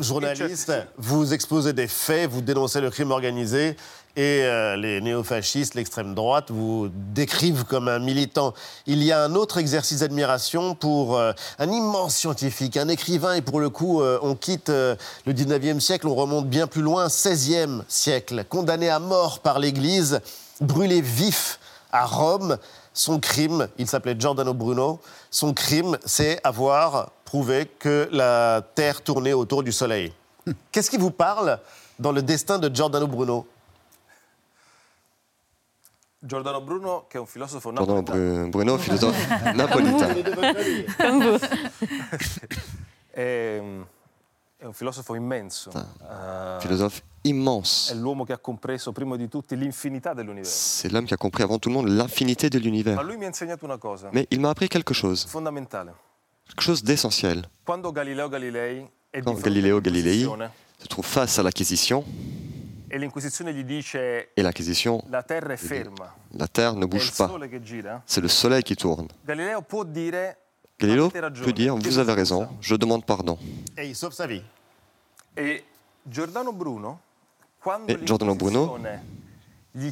[0.00, 3.76] Journaliste, vous exposez des faits, vous dénoncez le crime organisé
[4.16, 8.54] et euh, les néofascistes, l'extrême droite, vous décrivent comme un militant.
[8.86, 13.42] Il y a un autre exercice d'admiration pour euh, un immense scientifique, un écrivain, et
[13.42, 17.08] pour le coup, euh, on quitte euh, le 19e siècle, on remonte bien plus loin,
[17.08, 20.20] 16e siècle, condamné à mort par l'Église,
[20.62, 21.58] brûlé vif
[21.92, 22.58] à Rome.
[22.92, 25.00] Son crime, il s'appelait Giordano Bruno,
[25.30, 30.12] son crime, c'est avoir prouvé que la Terre tournait autour du Soleil.
[30.72, 31.58] Qu'est-ce qui vous parle
[31.98, 33.46] dans le destin de Giordano Bruno?
[36.24, 37.26] Giordano Bruno, che è un
[37.74, 38.02] napoletano.
[38.02, 40.22] Bru- Bruno, philosophe napolitain.
[43.10, 43.60] È,
[44.62, 45.70] è un filosofo immenso.
[45.74, 46.54] Ah.
[46.54, 47.92] Eh, Philosophe immense.
[47.92, 50.52] È l'uomo che ha compreso prima di tutti l'infinità dell'universo.
[50.52, 53.02] C'est l'homme qui a compris avant tout le monde l'infinité de Ma l'univers.
[53.02, 55.92] lui mi ha insegnato una cosa Mais il m'a appris quelque chose, fondamentale.
[56.46, 57.48] quelque chose d'essentiel.
[57.64, 60.28] Quando Galileo Galilei è Quand Galileo Galilei
[60.78, 62.04] se trouve face à l'acquisition,
[62.88, 62.96] e
[64.36, 67.28] et l'acquisition, la Terra è ferma, la Terre ne bouge pas.
[68.04, 69.08] C'est le soleil qui tourne.
[69.24, 70.41] Galileo può dire
[70.82, 71.10] Galileo
[71.44, 73.38] peut dire, vous avez raison, je demande pardon.
[73.78, 73.92] Et
[75.38, 75.60] e
[76.10, 76.98] Giordano Bruno,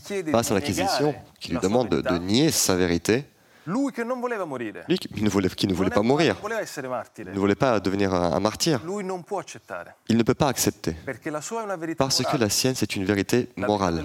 [0.05, 3.25] chiede Face à negare qui lui demande de nier sa vérité,
[3.65, 6.37] lui che non voleva morire, lui qui ne voulait, qui ne voulait non pas mourir,
[6.41, 10.17] voleva essere martire, ne voulait pas devenir un, un martyr, lui non può accettare, il
[10.17, 10.95] ne peut pas accepter.
[11.05, 13.67] perché la sua è una verità Parce que la sienne, c'est une vérité la verità
[13.67, 14.05] morale.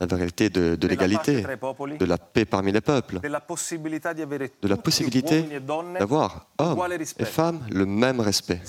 [0.00, 3.40] La vérité de, l'égalité, de la paix parmi les peuples, de la
[4.76, 5.60] possibilité e
[5.98, 8.60] d'avoir hommes et femmes le même respect.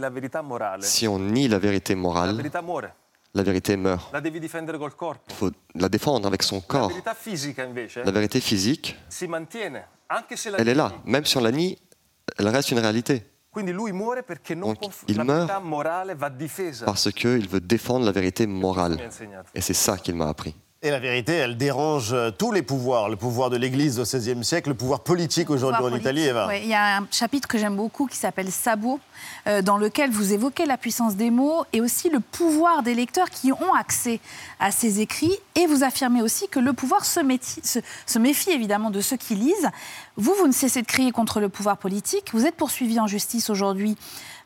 [0.00, 0.42] La verità
[0.80, 2.94] Si on nie la vérité la morale, verità muore.
[3.34, 4.12] La vérité meurt.
[4.12, 5.24] La devi difendere col corpo.
[5.28, 6.88] Il faut la défendre avec son La corps.
[6.88, 10.92] verità fisica invece La vérité physique, si mantiene, anche se la elle est là.
[11.04, 11.76] Même si on la nie,
[12.38, 13.24] elle reste une réalité.
[13.50, 16.84] Quindi lui muore perché non Donc, può f- il la meurt morale va difesa.
[16.86, 18.98] Parce qu'il veut défendre la vérité morale.
[19.54, 20.54] Et c'est ça qu'il m'a appris.
[20.86, 23.08] Et la vérité, elle dérange euh, tous les pouvoirs.
[23.08, 26.24] Le pouvoir de l'Église au XVIe siècle, le pouvoir politique aujourd'hui en Italie.
[26.24, 26.54] Eva.
[26.58, 29.00] Il y a un chapitre que j'aime beaucoup qui s'appelle Sabot,
[29.46, 33.30] euh, dans lequel vous évoquez la puissance des mots et aussi le pouvoir des lecteurs
[33.30, 34.20] qui ont accès
[34.60, 35.32] à ces écrits.
[35.54, 39.16] Et vous affirmez aussi que le pouvoir se, méti- se- se méfie évidemment de ceux
[39.16, 39.70] qui lisent.
[40.18, 42.26] Vous, vous ne cessez de crier contre le pouvoir politique.
[42.34, 43.96] Vous êtes poursuivi en justice aujourd'hui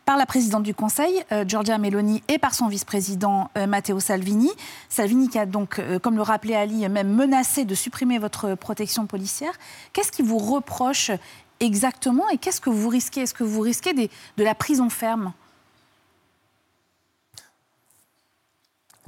[0.09, 4.51] par la présidente du Conseil, euh, Giorgia Meloni, et par son vice-président euh, Matteo Salvini.
[4.89, 9.05] Salvini qui a donc, euh, comme le rappelait Ali, même menacé de supprimer votre protection
[9.05, 9.53] policière.
[9.93, 11.11] Qu'est-ce qui vous reproche
[11.61, 13.21] exactement et qu'est-ce que vous risquez?
[13.21, 15.35] Est-ce que vous risquez de la prison ferme?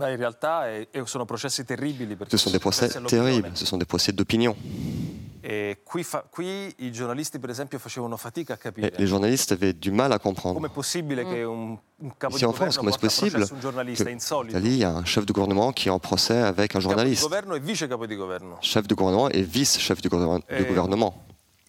[0.09, 0.65] In realtà
[1.05, 4.57] sono processi terribili perché Ce sont des procès processi terribles, ce sont des procès d'opinion.
[5.43, 9.53] E qui, fa- qui i giornalisti, per esempio, facevano fatica a Et capire les journalistes
[9.53, 10.55] avaient du mal à comprendre.
[10.61, 13.55] com'è possibile che un, un capo Ici di en France, governo comment est-ce possible processo
[13.55, 14.03] un giornalista?
[14.03, 14.57] È qu'en insolito?
[14.59, 16.81] Italie, il y a un chef de gouvernement qui est en procès avec un Capo
[16.81, 18.59] di journaliste governo e vice capo di governo.
[18.61, 20.45] Chef de gouvernement et vice-chef du gouvernement.
[20.47, 21.15] du Eh, gouvernement.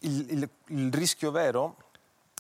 [0.01, 1.77] Il, il- il rischio vero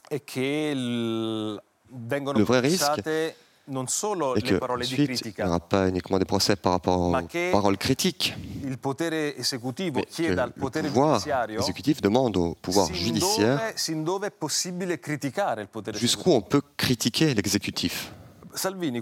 [0.09, 1.61] è che il-
[1.93, 3.35] vengono Le vrai risque
[3.67, 6.71] Et le que parole di ensuite, il n'y critica, aura pas uniquement des procès par
[6.73, 8.35] rapport aux Ma che- paroles critiques.
[8.63, 14.03] il potere esecutivo Que le potere pouvoir exécutif demande au pouvoir sin judiciaire dove, sin
[14.03, 18.11] dove è possibile criticare il potere jusqu'où on peut critiquer l'exécutif.
[18.53, 19.01] Salvini,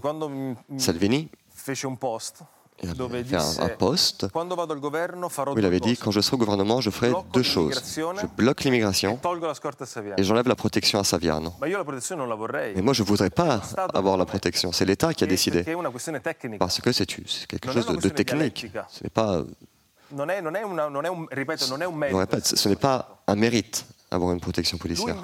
[2.82, 5.80] il avait fait un, disse un post quando vado al governo farò où il avait
[5.80, 7.82] dit quand je serai au gouvernement, je ferai deux choses.
[7.96, 9.20] Je bloque l'immigration
[9.86, 10.16] Saviano.
[10.18, 11.54] et j'enlève la protection à Saviano.
[11.62, 13.62] Mais moi, je ne voudrais pas
[13.94, 14.72] avoir la protection.
[14.72, 15.66] C'est l'État qui a décidé.
[16.60, 18.68] Parce que c'est quelque chose de, technique.
[18.90, 19.44] Ce n'est pas,
[21.32, 25.16] répète, ce n'est pas un mérite avoir une protection policière.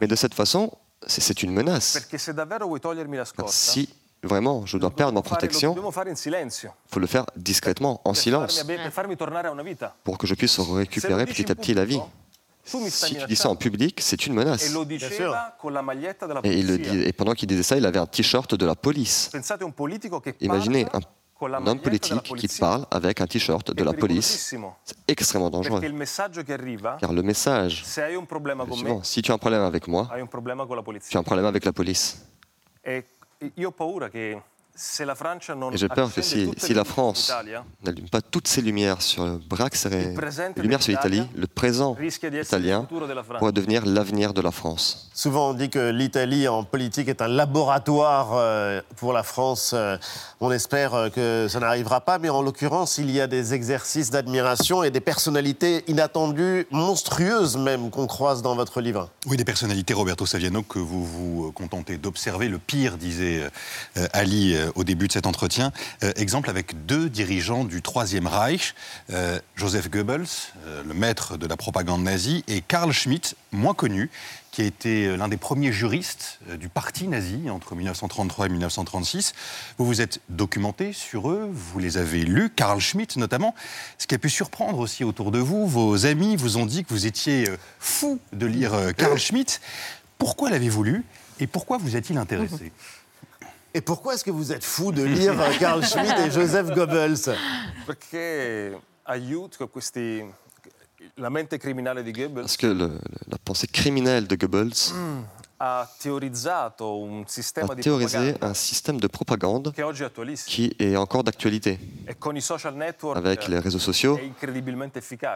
[0.00, 0.72] Mais de cette façon,
[1.06, 2.08] c'est une menace.
[3.46, 3.88] Si
[4.22, 8.64] vraiment je dois perdre ma protection, il faut le faire discrètement, en silence,
[10.04, 12.00] pour que je puisse récupérer petit à petit la vie.
[12.90, 14.70] Si tu dis ça en public, c'est une E menace.
[14.70, 16.92] della Et, il le polizia.
[16.92, 19.30] dit- et pendant qu'il disait ça, il avait un t-shirt de la police.
[20.40, 21.00] Imaginez un,
[21.66, 24.54] homme politique qui parle avec un t-shirt de la police.
[24.84, 25.80] C'est extrêmement dangereux.
[27.00, 27.84] Car le message,
[29.02, 30.08] si tu as un problème avec moi,
[31.08, 32.22] tu as un problème avec la police.
[33.54, 34.42] Io ho paura che
[35.72, 37.32] Et j'ai peur que si, la France
[37.84, 42.86] n'allume pas toutes ses lumières sur le presente les lumières sur l'Italie, le présent italien
[43.38, 45.08] pourrait devenir l'avenir de la France.
[45.18, 49.72] Souvent, on dit que l'Italie en politique est un laboratoire euh, pour la France.
[49.74, 49.96] Euh,
[50.40, 54.12] On espère euh, que ça n'arrivera pas, mais en l'occurrence, il y a des exercices
[54.12, 59.10] d'admiration et des personnalités inattendues, monstrueuses même, qu'on croise dans votre livre.
[59.26, 62.48] Oui, des personnalités, Roberto Saviano, que vous vous contentez d'observer.
[62.48, 63.50] Le pire, disait
[64.12, 65.72] Ali au début de cet entretien.
[66.02, 68.74] Euh, exemple avec deux dirigeants du Troisième Reich,
[69.12, 70.26] euh, Joseph Goebbels,
[70.66, 74.10] euh, le maître de la propagande nazie, et Karl Schmitt, moins connu,
[74.58, 78.48] qui a été euh, l'un des premiers juristes euh, du parti nazi entre 1933 et
[78.48, 79.32] 1936.
[79.78, 83.54] Vous vous êtes documenté sur eux, vous les avez lus, Karl Schmitt notamment.
[83.98, 86.90] Ce qui a pu surprendre aussi autour de vous, vos amis vous ont dit que
[86.90, 89.60] vous étiez euh, fou de lire euh, Karl Schmitt.
[90.18, 91.04] Pourquoi l'avez-vous lu
[91.40, 92.72] et pourquoi vous est-il intéressé?
[93.78, 97.36] Et pourquoi est-ce que vous êtes fou de lire euh, Karl Schmitt et Joseph Goebbels
[97.86, 100.24] perché aiuta questi
[101.16, 102.42] la mente criminale di Goebbels.
[102.42, 105.22] Parce que le- la pensée criminelle de Goebbels mm,
[105.60, 106.50] a théorisé
[108.40, 109.72] un système de propagande
[110.46, 111.78] qui est encore d'actualité.
[112.08, 114.18] e Avec les réseaux sociaux,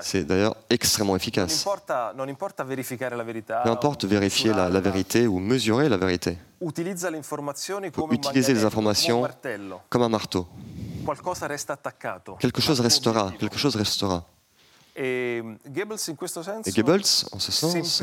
[0.01, 1.67] c'est d'ailleurs extrêmement efficace.
[1.67, 5.97] importa, non importa verificare la verità, Peu importe vérifier la, la vérité ou mesurer la
[5.97, 6.39] vérité.
[6.61, 9.29] utiliser les informations
[9.89, 10.47] comme un marteau.
[12.39, 14.25] Quelque chose restera, quelque chose restera.
[14.95, 18.03] E Goebbels in questo senso Et Goebbels, en ce sens,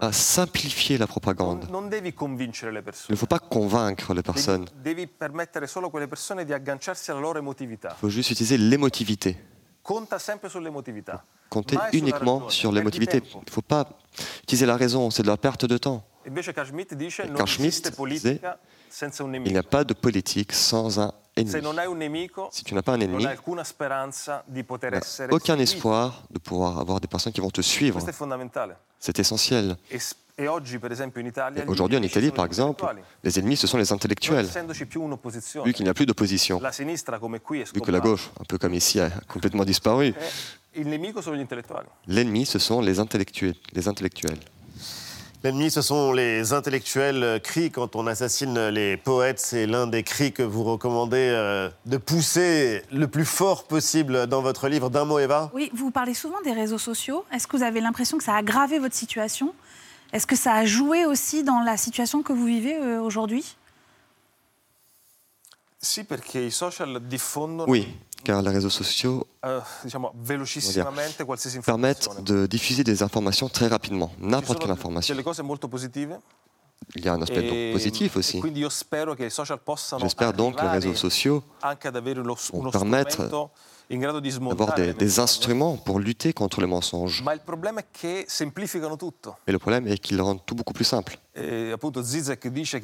[0.00, 1.68] a simplifié la propagande.
[1.70, 4.64] Non devi convincere le Il ne faut pas convaincre les personnes.
[4.64, 7.90] Devi, devi permettere solo a quelle persone di agganciarsi alla loro emotività.
[7.90, 9.36] Il faut juste utiliser l'émotivité.
[9.82, 11.24] Conta sempre sull'emotività.
[11.48, 13.18] Compter mai sulla uniquement sur l'émotivité.
[13.18, 13.86] Il ne faut pas
[14.42, 16.04] utiliser la raison, c'est de la perte de temps.
[16.26, 17.92] Invece Carl Schmitt dice Schmitt
[19.44, 22.30] Il n'y a pas de politique sans un ennemi.
[22.50, 23.26] Si tu n'as pas un ennemi,
[24.92, 28.00] essere aucun espoir de pouvoir avoir des personnes qui vont te suivre.
[29.00, 29.76] C'est essentiel.
[29.92, 30.00] E, e
[30.36, 30.48] Et
[31.68, 32.84] Aujourd'hui, en Italie, par exemple,
[33.22, 34.46] les ennemis, ce sont les intellectuels.
[35.64, 39.10] Vu qu'il n'y a plus d'opposition, vu que la gauche, un peu comme ici, a
[39.28, 40.14] complètement disparu,
[40.76, 40.82] Eh,
[42.08, 43.54] l'ennemi, ce sont les intellectuels.
[43.72, 44.40] Les intellectuels.
[45.44, 49.38] L'ennemi, ce sont les intellectuels euh, cris quand on assassine les poètes.
[49.38, 54.40] C'est l'un des cris que vous recommandez euh, de pousser le plus fort possible dans
[54.40, 54.88] votre livre.
[54.88, 55.50] D'un mot, Eva?
[55.52, 57.26] Oui, vous parlez souvent des réseaux sociaux.
[57.30, 59.54] Est-ce que vous avez l'impression que ça a aggravé votre situation?
[60.14, 63.54] Est-ce que ça a joué aussi dans la situation que vous vivez euh, aujourd'hui?
[67.68, 67.86] Oui,
[68.24, 69.26] car les réseaux sociaux
[71.24, 75.14] qualsiasi permettent de diffuser des informations très rapidement, n'importe quelle information.
[76.96, 78.40] Il y a un aspect donc e- positif e aussi.
[79.64, 81.42] possano J'espère donc que les réseaux sociaux
[82.52, 83.50] vont permettre
[83.88, 87.22] d'avoir des, instruments pour lutter contre les mensonges.
[87.22, 89.38] Ma il problema è che semplificano tutto.
[89.46, 91.18] Et le problème est qu'ils rendent tout beaucoup plus simple.
[91.36, 92.80] E, appunto Zizek disait,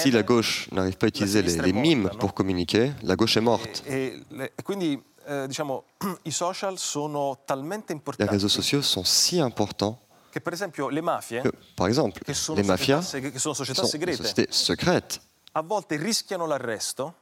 [0.00, 3.84] Si la gauche n'arrive pas à utiliser les, mimes pour communiquer, la gauche est morte.
[3.88, 4.22] eh,
[8.18, 10.00] Les réseaux sociaux sont si importants
[10.32, 11.02] que, par exemple, les
[12.62, 15.20] mafias sont des sociétés secrètes.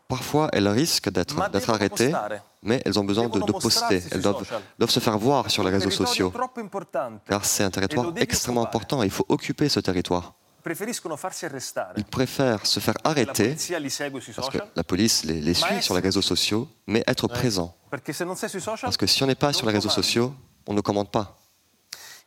[0.09, 2.13] Parfois, elles risquent d'être arrêtées,
[2.63, 4.03] mais elles ont besoin de, poster.
[4.11, 6.33] Elles doivent, se faire voir sur les réseaux sociaux,
[7.29, 10.35] car c'est un territoire extrêmement important et il faut occuper ce territoire.
[11.97, 13.55] Ils préfèrent se faire la arrêter,
[14.35, 17.77] parce que la police les, les suit sur les réseaux sociaux, mais être présent.
[17.91, 20.35] Parce que si on n'est pas sur les réseaux sociaux,
[20.67, 21.37] on ne commande pas.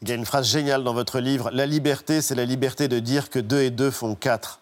[0.02, 1.50] Il y a une phrase géniale dans votre livre.
[1.52, 4.62] La liberté, c'est la liberté de dire que deux et deux font quatre.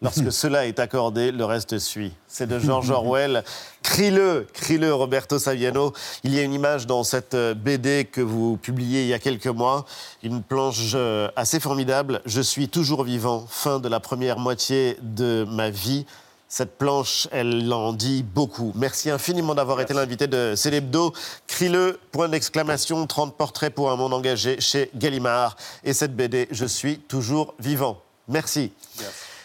[0.00, 2.12] Lorsque cela est accordé, le reste suit.
[2.26, 3.42] C'est de George Orwell.
[3.82, 5.92] Crie-le, crie-le, Roberto Saviano.
[6.24, 9.18] Il y a une image dans cette euh, BD que vous publiez il y a
[9.18, 9.86] quelques mois,
[10.22, 12.20] une planche euh, assez formidable.
[12.26, 16.06] Je suis toujours vivant, fin de la première moitié de ma vie.
[16.50, 18.72] Cette planche, elle en dit beaucoup.
[18.74, 21.12] Merci infiniment d'avoir été l'invité de Célébdo.
[21.46, 25.56] Crie-le, point d'exclamation, 30 portraits pour un monde engagé chez Gallimard.
[25.84, 28.00] Et cette BD, Je suis toujours vivant.
[28.28, 28.72] Merci.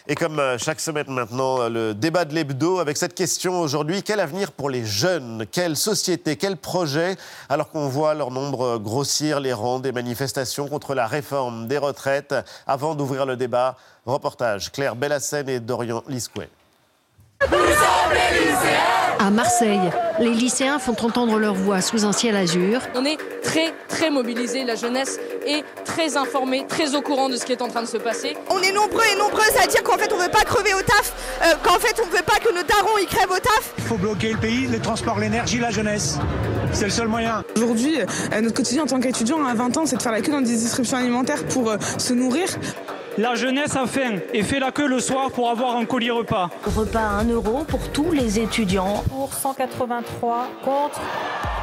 [0.06, 4.02] Et comme euh, chaque semaine maintenant, euh, le débat de l'hebdo avec cette question aujourd'hui,
[4.02, 5.46] quel avenir pour les jeunes?
[5.50, 6.36] Quelle société?
[6.36, 7.16] Quel projet?
[7.48, 12.34] Alors qu'on voit leur nombre grossir les rangs des manifestations contre la réforme des retraites.
[12.66, 14.70] Avant d'ouvrir le débat, reportage.
[14.72, 16.50] Claire Bellassène et Dorian Lisquet.
[19.18, 19.80] À Marseille,
[20.18, 22.80] les lycéens font entendre leur voix sous un ciel azur.
[22.94, 27.44] On est très très mobilisés, la jeunesse est très informée, très au courant de ce
[27.44, 28.36] qui est en train de se passer.
[28.50, 31.12] On est nombreux et nombreuses à dire qu'en fait on veut pas crever au taf,
[31.42, 33.74] euh, qu'en fait on veut pas que nos darons y crèvent au taf.
[33.78, 36.18] Il faut bloquer le pays, les transports, l'énergie, la jeunesse.
[36.72, 37.44] C'est le seul moyen.
[37.56, 40.32] Aujourd'hui, euh, notre quotidien en tant qu'étudiant à 20 ans, c'est de faire la queue
[40.32, 42.48] dans des distributions alimentaires pour euh, se nourrir.
[43.16, 46.50] La jeunesse a faim et fait la queue le soir pour avoir un colis repas.
[46.64, 49.04] Repas à 1 euro pour tous les étudiants.
[49.08, 51.00] Pour 183 contre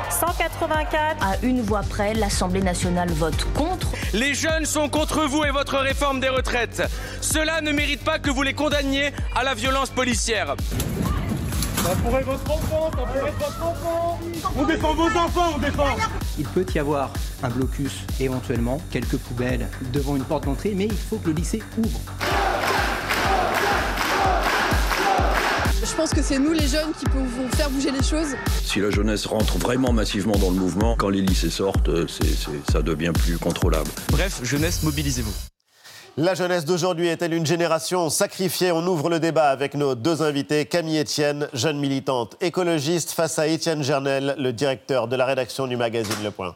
[0.09, 1.17] 184.
[1.21, 3.87] À une voix près, l'Assemblée nationale vote contre.
[4.13, 6.83] Les jeunes sont contre vous et votre réforme des retraites.
[7.19, 10.55] Cela ne mérite pas que vous les condamniez à la violence policière.
[11.83, 14.19] Ça pourrait votre enfant, ça pourrait votre enfant.
[14.57, 15.95] On défend vos enfants, on défend.
[16.37, 17.11] Il peut y avoir
[17.43, 21.61] un blocus, éventuellement, quelques poubelles devant une porte d'entrée, mais il faut que le lycée
[21.77, 21.99] ouvre.
[25.83, 28.35] Je pense que c'est nous les jeunes qui pouvons faire bouger les choses.
[28.63, 32.05] Si la jeunesse rentre vraiment massivement dans le mouvement, quand les lycées sortent, euh,
[32.71, 33.89] ça devient plus contrôlable.
[34.09, 35.50] Bref, jeunesse, mobilisez-vous.
[36.17, 38.73] La jeunesse d'aujourd'hui est-elle une génération sacrifiée?
[38.73, 40.65] On ouvre le débat avec nos deux invités.
[40.65, 45.77] Camille Etienne, jeune militante écologiste, face à Étienne Gernel, le directeur de la rédaction du
[45.77, 46.53] magazine Le Point.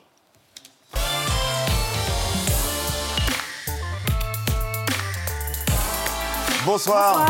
[6.65, 7.28] Bonsoir.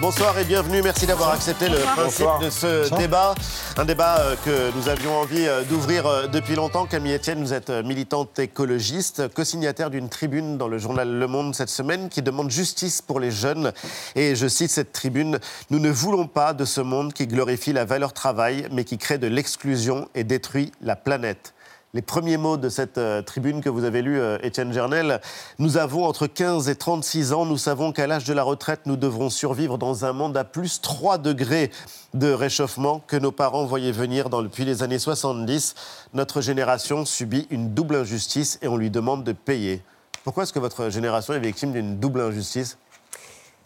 [0.00, 0.82] Bonsoir et bienvenue.
[0.82, 2.38] Merci d'avoir accepté le principe Bonsoir.
[2.40, 3.00] de ce Bonsoir.
[3.00, 3.34] débat.
[3.76, 6.84] Un débat euh, que nous avions envie euh, d'ouvrir euh, depuis longtemps.
[6.84, 11.70] Camille Etienne, vous êtes militante écologiste, co-signataire d'une tribune dans le journal Le Monde cette
[11.70, 13.72] semaine qui demande justice pour les jeunes.
[14.16, 15.38] Et je cite cette tribune
[15.70, 19.18] Nous ne voulons pas de ce monde qui glorifie la valeur travail, mais qui crée
[19.18, 21.54] de l'exclusion et détruit la planète
[21.94, 25.20] les premiers mots de cette euh, tribune que vous avez lue, euh, Étienne Gernel.
[25.60, 27.46] Nous avons entre 15 et 36 ans.
[27.46, 30.80] Nous savons qu'à l'âge de la retraite, nous devrons survivre dans un monde à plus
[30.80, 31.70] 3 degrés
[32.12, 35.76] de réchauffement que nos parents voyaient venir depuis les années 70.
[36.14, 39.80] Notre génération subit une double injustice et on lui demande de payer.
[40.24, 42.76] Pourquoi est-ce que votre génération est victime d'une double injustice?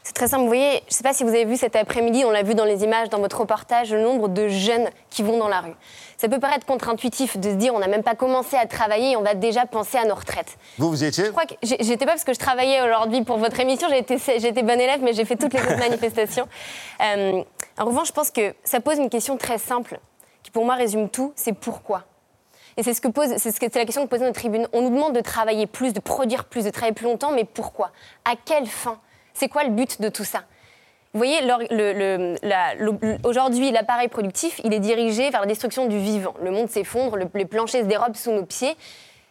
[0.09, 0.41] C'est très simple.
[0.45, 2.55] Vous voyez, je ne sais pas si vous avez vu cet après-midi, on l'a vu
[2.55, 5.75] dans les images, dans votre reportage, le nombre de jeunes qui vont dans la rue.
[6.17, 9.17] Ça peut paraître contre-intuitif de se dire on n'a même pas commencé à travailler et
[9.17, 10.57] on va déjà penser à nos retraites.
[10.79, 13.37] Vous, vous y étiez Je crois que j'étais pas parce que je travaillais aujourd'hui pour
[13.37, 16.49] votre émission, j'ai été, été bonne élève, mais j'ai fait toutes les autres manifestations.
[17.03, 17.43] Euh,
[17.79, 20.01] en revanche, je pense que ça pose une question très simple,
[20.43, 22.05] qui pour moi résume tout, c'est pourquoi
[22.79, 24.69] et c'est ce que pose, c'est ce que- c'est la question que pose notre tribune.
[24.73, 27.91] On nous demande de travailler plus, de produire plus, de travailler plus longtemps, mais pourquoi?
[28.25, 29.01] À quelle fin?
[29.39, 30.41] C'est quoi le but de tout ça?
[31.15, 31.39] Vous voyez,
[33.25, 36.35] aujourd'hui, l'appareil productif, il est dirigé vers la destruction du vivant.
[36.43, 38.77] Le monde s'effondre, le- les planchers se dérobent sous nos pieds,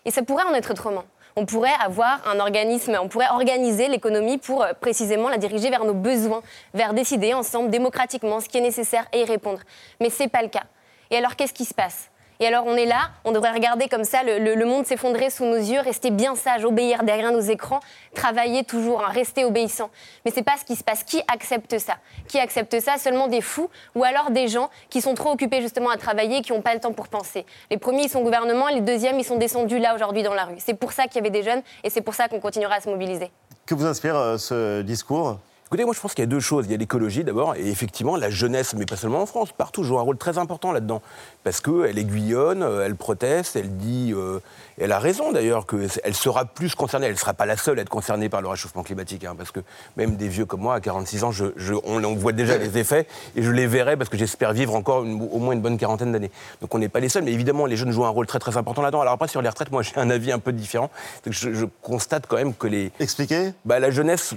[0.06, 1.04] et ça pourrait en être autrement.
[1.36, 5.84] On pourrait avoir un organisme, on pourrait organiser l'économie pour euh, précisément la diriger vers
[5.84, 6.42] nos besoins,
[6.74, 9.60] vers décider ensemble démocratiquement ce qui est nécessaire et y répondre.
[10.00, 10.64] Mais c'est pas le cas.
[11.12, 12.10] Et alors, qu'est-ce qui se passe?
[12.40, 15.56] Et alors on est là, on devrait regarder comme ça le, monde s'effondrer sous nos
[15.56, 17.80] yeux, rester bien sage, obéir derrière nos écrans,
[18.14, 19.90] travailler toujours, hein, rester obéissant.
[20.26, 21.04] Mais c'est pas ce qui se passe.
[21.04, 21.94] Qui accepte ça?
[22.28, 22.98] Qui accepte ça?
[22.98, 26.52] Seulement des fous ou alors des gens qui sont trop occupés justement à travailler qui
[26.52, 27.46] n'ont pas le temps pour penser.
[27.72, 30.46] Les premiers ils sont au gouvernement, les deuxièmes ils sont descendus là aujourd'hui dans la
[30.46, 30.58] rue.
[30.60, 32.82] C'est pour ça qu'il y avait des jeunes et c'est pour ça qu'on continuera à
[32.82, 33.32] se mobiliser.
[33.66, 35.40] Que vous inspire euh, ce discours?
[35.68, 36.66] Écoutez, moi je pense qu'il y a deux choses.
[36.68, 39.84] Il y a l'écologie d'abord, et effectivement la jeunesse, mais pas seulement en France, partout
[39.84, 41.02] joue un rôle très important là-dedans.
[41.44, 44.40] Parce qu'elle aiguillonne, euh, elle proteste, elle dit, euh,
[44.80, 47.08] elle a raison d'ailleurs, qu'elle sera plus concernée.
[47.08, 49.24] Elle ne sera pas la seule à être concernée par le réchauffement climatique.
[49.26, 49.60] hein, parce que
[49.96, 52.78] même des vieux comme moi, à 46 ans, je, je- on, on voit déjà les
[52.78, 55.78] effets, et je les verrai parce que j'espère vivre encore une- au moins une bonne
[55.78, 56.32] quarantaine d'années.
[56.62, 58.58] Donc on n'est pas les seuls, mais évidemment les jeunes jouent un rôle très très
[58.58, 59.02] important là-dedans.
[59.02, 60.90] Alors après sur les retraites, moi j'ai un avis un peu différent.
[61.24, 62.92] C'est que je, je constate quand même que les...
[63.00, 64.34] Expliquez bah, La jeunesse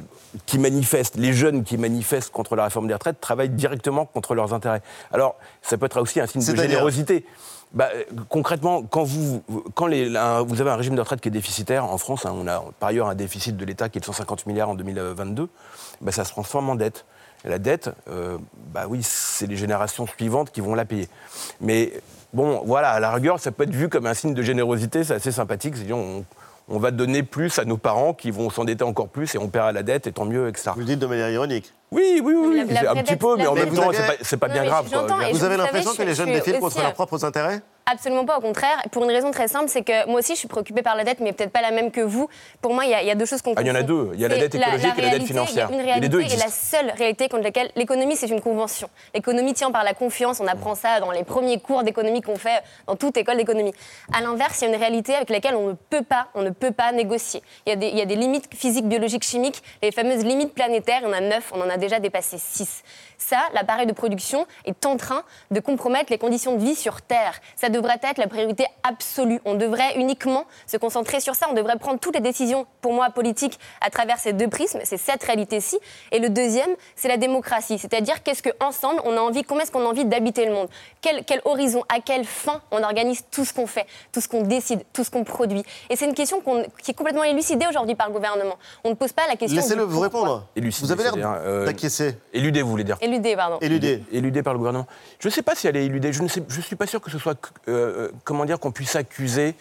[0.46, 4.54] qui manifeste, les jeunes qui manifestent contre la réforme des retraites travaillent directement contre leurs
[4.54, 4.82] intérêts.
[5.12, 7.24] Alors ça peut être aussi un signe de générosité.
[7.72, 9.42] Bah, euh, concrètement, quand, vous,
[9.86, 13.08] avez un régime de retraite qui est déficitaire, en France, hein, on a par ailleurs
[13.08, 15.48] un déficit de l'État qui est de 150 milliards en 2022,
[16.00, 17.04] bah, ça se transforme en dette.
[17.44, 18.38] Et la dette, euh,
[18.74, 21.08] bah oui, c'est les générations suivantes qui vont la payer.
[21.60, 21.92] Mais
[22.34, 25.14] bon, voilà, à la rigueur, ça peut être vu comme un signe de générosité, c'est
[25.14, 25.76] assez sympathique.
[25.76, 26.24] C'est-à-dire, on,
[26.68, 29.72] on va donner plus à nos parents qui vont s'endetter encore plus et on paiera
[29.72, 30.70] la dette, et tant mieux, etc.
[30.74, 31.72] Vous le dites de manière ironique.
[31.92, 33.90] Oui, oui, oui, La- la un petit peu, mais en même temps,
[34.22, 34.86] c'est pas, pas bien grave.
[35.32, 37.60] Vous avez l'impression que les je jeunes défilent aussi, contre leurs propres intérêts?
[37.90, 38.80] Absolument pas, au contraire.
[38.92, 41.18] Pour une raison très simple, c'est que moi aussi, je suis préoccupée par la dette,
[41.18, 42.28] mais peut-être pas la même que vous.
[42.60, 43.74] Pour moi, il y, a- il y a deux choses qu'on Ah, il y en
[43.74, 44.10] a deux.
[44.14, 45.68] Il y a la dette écologique et la dette financière.
[45.72, 48.14] Il y a une Et les deux réalité et la seule réalité contre laquelle l'économie,
[48.14, 48.88] c'est une convention.
[49.12, 50.38] L'économie tient par la confiance.
[50.38, 53.72] On apprend ça dans les premiers cours d'économie qu'on fait dans toute école d'économie.
[54.12, 56.50] À l'inverse, il y a une réalité avec laquelle on ne peut pas, on ne
[56.50, 57.42] peut pas négocier.
[57.66, 60.54] Il y a des, il y a des limites physiques, biologiques, chimiques, les fameuses limites
[60.54, 61.00] planétaires.
[61.02, 62.82] Il y en a neuf, on en a déjà dépassé six.
[63.18, 67.40] Ça, l'appareil de production est en train de compromettre les conditions de vie sur Terre.
[67.56, 69.40] Ça devrait être la priorité absolue.
[69.44, 71.46] On devrait uniquement se concentrer sur ça.
[71.50, 74.80] On devrait prendre toutes les décisions, pour moi, politiques, à travers ces deux prismes.
[74.84, 75.78] C'est cette réalité-ci.
[76.12, 77.78] Et le deuxième, c'est la démocratie.
[77.78, 80.68] C'est-à-dire qu'est-ce qu'ensemble, on a envie, comment est-ce qu'on a envie d'habiter le monde?
[81.00, 84.42] Quel, quel horizon, à quelle fin on organise tout ce qu'on fait, tout ce qu'on
[84.42, 85.64] décide, tout ce qu'on produit?
[85.88, 86.42] Et c'est une question
[86.82, 88.56] qui est complètement élucidée aujourd'hui par le gouvernement.
[88.84, 89.60] On ne pose pas la question.
[89.60, 90.46] Laissez-le vous répondre.
[90.56, 92.16] Élucidé, Vous avez l'air euh, d'acquiescer.
[92.32, 93.58] Éludé, vous voulez dire Éludé, pardon.
[93.60, 94.02] Éludé.
[94.12, 94.86] Éludé par le gouvernement.
[95.18, 96.12] Je ne sais pas si elle est éludée.
[96.12, 98.72] Je ne sais, je suis pas sûr que ce soit, euh, euh, comment dire, qu'on
[98.72, 99.54] puisse accuser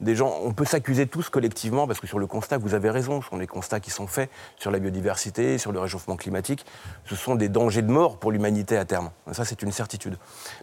[0.00, 0.40] des gens.
[0.42, 3.36] On peut s'accuser tous collectivement parce que sur le constat, vous avez raison, ce sont
[3.36, 6.64] les constats qui sont faits sur la biodiversité, sur le réchauffement climatique.
[7.04, 9.10] Ce sont des dangers de mort pour l'humanité à terme.
[9.32, 10.16] Ça, c'est une certitude.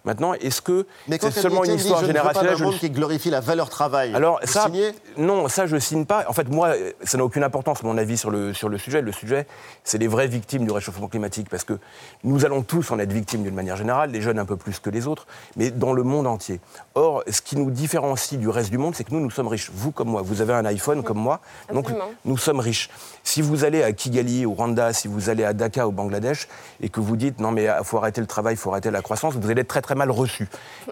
[0.06, 4.14] Maintenant, est-ce que c'est seulement une histoire générationnelle je qui glorifie la valeur travail.
[4.16, 4.92] alors Vous ça, signez?
[5.18, 6.26] non, ça je signe pas.
[6.28, 6.74] En fait, moi,
[7.04, 9.02] ça n'a aucune importance mon avis sur le sur le sujet.
[9.02, 9.48] Le sujet,
[9.84, 11.80] c'est les vraies victimes du réchauffement climatique, parce que
[12.24, 14.90] nous allons tous en être victimes d'une manière générale, les jeunes un peu plus que
[14.90, 16.60] les autres, mais dans le monde entier.
[16.96, 19.70] Or, ce qui nous différencie du reste du monde, c'est que nous, nous sommes riches.
[19.74, 21.40] Vous comme moi, vous avez un iPhone comme moi,
[21.72, 22.12] donc Absolument.
[22.26, 22.90] nous sommes riches.
[23.24, 26.48] Si vous allez à Kigali, au Rwanda, si vous allez à Dhaka, au Bangladesh,
[26.82, 29.02] et que vous dites non mais il faut arrêter le travail, il faut arrêter la
[29.02, 30.48] croissance, vous allez être très très mal reçu,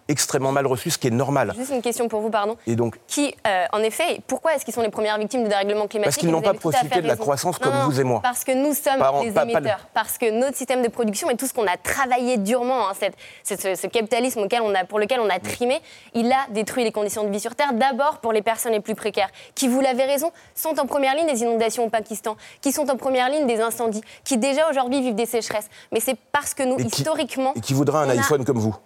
[0.07, 1.53] extrêmement mal reçu, ce qui est normal.
[1.57, 2.55] Juste une question pour vous, pardon.
[2.67, 5.87] Et donc, Qui, euh, en effet, pourquoi est-ce qu'ils sont les premières victimes du dérèglement
[5.87, 6.05] climatique?
[6.05, 8.21] Parce qu'ils n'ont pas profité de la croissance Non, comme non, vous et moi.
[8.23, 9.87] Parce que nous sommes en- les pas- pas le- émetteurs.
[9.93, 13.61] Parce que notre système de production et tout ce qu'on a travaillé durement, hein, cette-
[13.61, 15.81] ce, ce capitalisme auquel on a, pour lequel on a trimé,
[16.13, 17.73] il a détruit les conditions de vie sur Terre.
[17.73, 21.27] D'abord pour les personnes les plus précaires, qui, vous l'avez raison, sont en première ligne
[21.27, 25.15] des inondations au Pakistan, qui sont en première ligne des incendies, qui déjà aujourd'hui vivent
[25.15, 25.69] des sécheresses.
[25.91, 27.53] Mais c'est parce que nous, Et qui- historiquement...
[27.55, 28.75] et qui voudra un a- iPhone comme vous.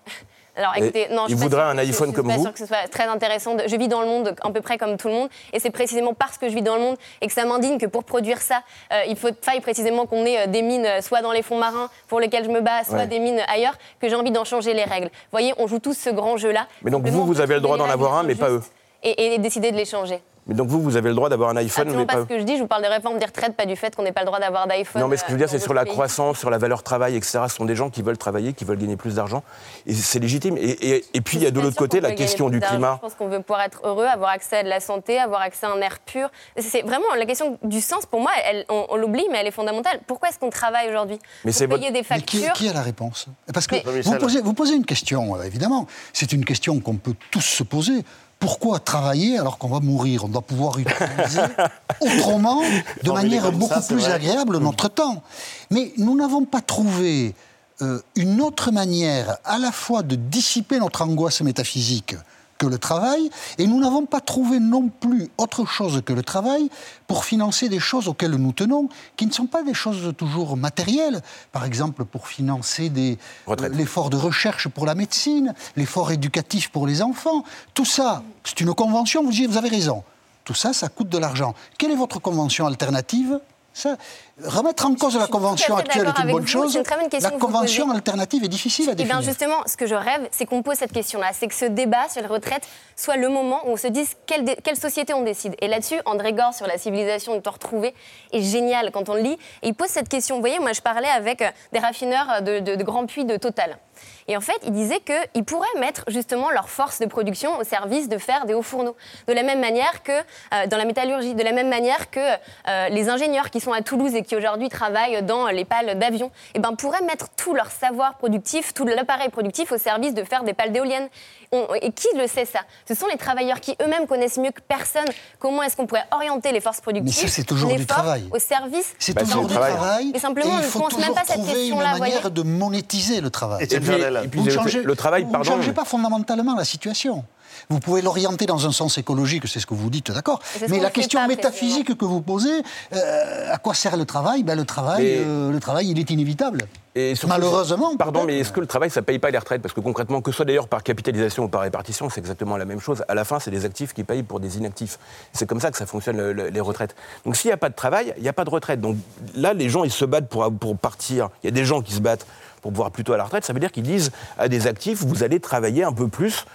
[0.58, 2.26] Alors écoutez, non, je il suis pas voudra sûre un que- je- iPhone je comme
[2.28, 3.58] suis pas vous sûre que ce soit très intéressant.
[3.68, 6.14] Je vis dans le monde à peu près comme tout le monde, et c'est précisément
[6.14, 8.62] parce que je vis dans le monde et que ça m'indigne que pour produire ça,
[8.94, 11.58] euh, il faut faille précisément qu'on ait euh, des mines euh, soit dans les fonds
[11.60, 13.08] marins pour lesquels je me bats, soit Ouais.
[13.08, 15.08] des mines ailleurs, que j'ai envie d'en changer les règles.
[15.08, 16.68] Vous voyez, on joue tous ce grand jeu-là.
[16.84, 18.64] Mais donc vous, vous avez le droit d'en avoir un, mais pas eux.
[19.06, 20.20] Et, et décider de les changer.
[20.48, 22.26] Mais donc vous, vous avez le droit d'avoir un iPhone, Absolument mais pas pas ce
[22.28, 24.12] que je dis, je vous parle des réformes des retraites, pas du fait qu'on n'ait
[24.12, 25.02] pas le droit d'avoir d'iPhone.
[25.02, 25.92] Non, mais ce que je veux dire, euh, c'est sur la pays.
[25.92, 27.40] croissance, sur la valeur travail, etc.
[27.50, 29.42] Ce sont des gens qui veulent travailler, qui veulent gagner plus d'argent.
[29.88, 30.56] Et c'est légitime.
[30.58, 32.94] Et, et- et puis, il y a de l'autre côté la question du climat.
[32.98, 35.66] Je pense qu'on veut pouvoir être heureux, avoir accès à de la santé, avoir accès
[35.66, 36.30] à un air pur.
[36.60, 38.06] C'est vraiment la question du sens.
[38.06, 40.00] Pour moi, elle- on, on l'oublie, mais elle est fondamentale.
[40.06, 42.82] Pourquoi est-ce qu'on travaille aujourd'hui Mais Pour c'est votre- payer des Mais qui, a la
[42.84, 43.26] réponse?
[43.52, 45.88] Parce que Mais- vous posez, vous posez une question, euh, évidemment.
[46.14, 48.04] C'est une question qu'on peut tous se poser.
[48.40, 50.26] Pourquoi travailler alors qu'on va mourir?
[50.26, 51.42] On doit pouvoir utiliser
[52.02, 52.62] autrement,
[53.04, 54.12] de manière beaucoup ça, plus vrai.
[54.12, 55.24] agréable notre temps.
[55.72, 57.34] Mais nous n'avons pas trouvé
[57.82, 62.16] euh, une autre manière à la fois de dissiper notre angoisse métaphysique
[62.58, 66.70] que le travail, et nous n'avons pas trouvé non plus autre chose que le travail
[67.08, 68.88] pour financer des choses auxquelles nous tenons,
[69.18, 71.22] qui ne sont pas des choses toujours matérielles.
[71.52, 73.18] Par exemple, pour financer des-
[73.50, 77.44] euh, l'effort de recherche pour la médecine, l'effort éducatif pour les enfants.
[77.74, 80.04] Tout ça, c'est une convention, vous dites, vous avez raison.
[80.46, 81.56] Tout ça, ça coûte de l'argent.
[81.78, 83.40] Quelle est votre convention alternative?
[83.76, 83.98] Ça,
[84.42, 86.76] remettre en cause la convention actuelle est une bonne vous, chose.
[86.76, 89.20] une très bonne question La convention alternative est difficile à Eh définir.
[89.20, 92.08] bien justement, ce que je rêve, c'est qu'on pose cette question-là, c'est que ce débat
[92.10, 92.66] sur les retraites
[92.96, 94.46] soit le moment où on se dise quelle,
[94.80, 95.56] société on décide.
[95.60, 97.94] Et là-dessus, André Gore sur la civilisation de te retrouver
[98.32, 99.38] est génial quand on le lit.
[99.62, 100.36] Et il pose cette question.
[100.36, 103.26] Vous voyez, moi je parlais avec euh, des raffineurs euh, de, de, de Grand Puits
[103.26, 103.78] de Total.
[104.28, 108.10] Et en fait, il disait qu'ils pourraient mettre justement leur force de production au service
[108.10, 108.96] de faire des hauts fourneaux.
[109.28, 112.90] De la même manière que euh, dans la métallurgie, de la même manière que euh,
[112.90, 116.60] les ingénieurs qui sont à Toulouse et qui aujourd'hui travaillent dans les pales d'avion, eh
[116.60, 120.54] ben, pourraient mettre tout leur savoir productif, tout l'appareil productif au service de faire des
[120.54, 121.10] pales d'éoliennes.
[121.56, 122.60] On- et qui le sait ça?
[122.88, 125.06] Ce sont les travailleurs qui eux-mêmes connaissent mieux que personne
[125.40, 127.24] comment est-ce qu'on pourrait orienter les forces productives.
[127.24, 128.28] Mais ça, c'est toujours du travail.
[128.32, 128.94] Au service.
[129.00, 129.74] C'est Bah, toujours du le travail.
[129.76, 130.10] travail.
[130.14, 131.98] Mais simplement, et on il ne faut pense même toujours pas cette trouver une question-là,
[132.00, 132.30] manière voyez?
[132.36, 133.64] de monétiser le travail.
[133.64, 134.30] Étienne Fernel.
[134.34, 135.52] Vous ne changez, le travail, vous pardon.
[135.52, 137.24] ne changez pas fondamentalement la situation.
[137.70, 140.40] Vous pouvez l'orienter dans un sens écologique, c'est ce que vous dites, d'accord.
[140.70, 142.62] Mais la question pas, métaphysique que vous posez,
[142.94, 144.44] euh, à quoi sert le travail?
[144.44, 146.66] Ben, le travail, Mais- euh, le travail, il est inévitable.
[146.98, 147.98] Et surtout- Malheureusement.
[147.98, 149.62] Pardon, mais est-ce que le travail, ça paye pas les retraites?
[149.62, 152.64] Parce que concrètement, que ce soit d'ailleurs par capitalisation ou par répartition, c'est exactement la
[152.66, 153.04] même chose.
[153.10, 154.98] À la fin, c'est des actifs qui payent pour des inactifs.
[155.34, 156.96] C'est comme ça que ça fonctionne, le- le- les retraites.
[157.26, 158.80] Donc s'il n'y a pas de travail, il n'y a pas de retraite.
[158.80, 158.96] Donc
[159.36, 161.30] là, les gens, ils se battent pour, pour partir.
[161.44, 162.26] Il y a des gens qui se battent
[162.62, 163.44] pour pouvoir plutôt à la retraite.
[163.44, 166.46] Ça veut dire qu'ils disent à des actifs, vous allez travailler un peu plus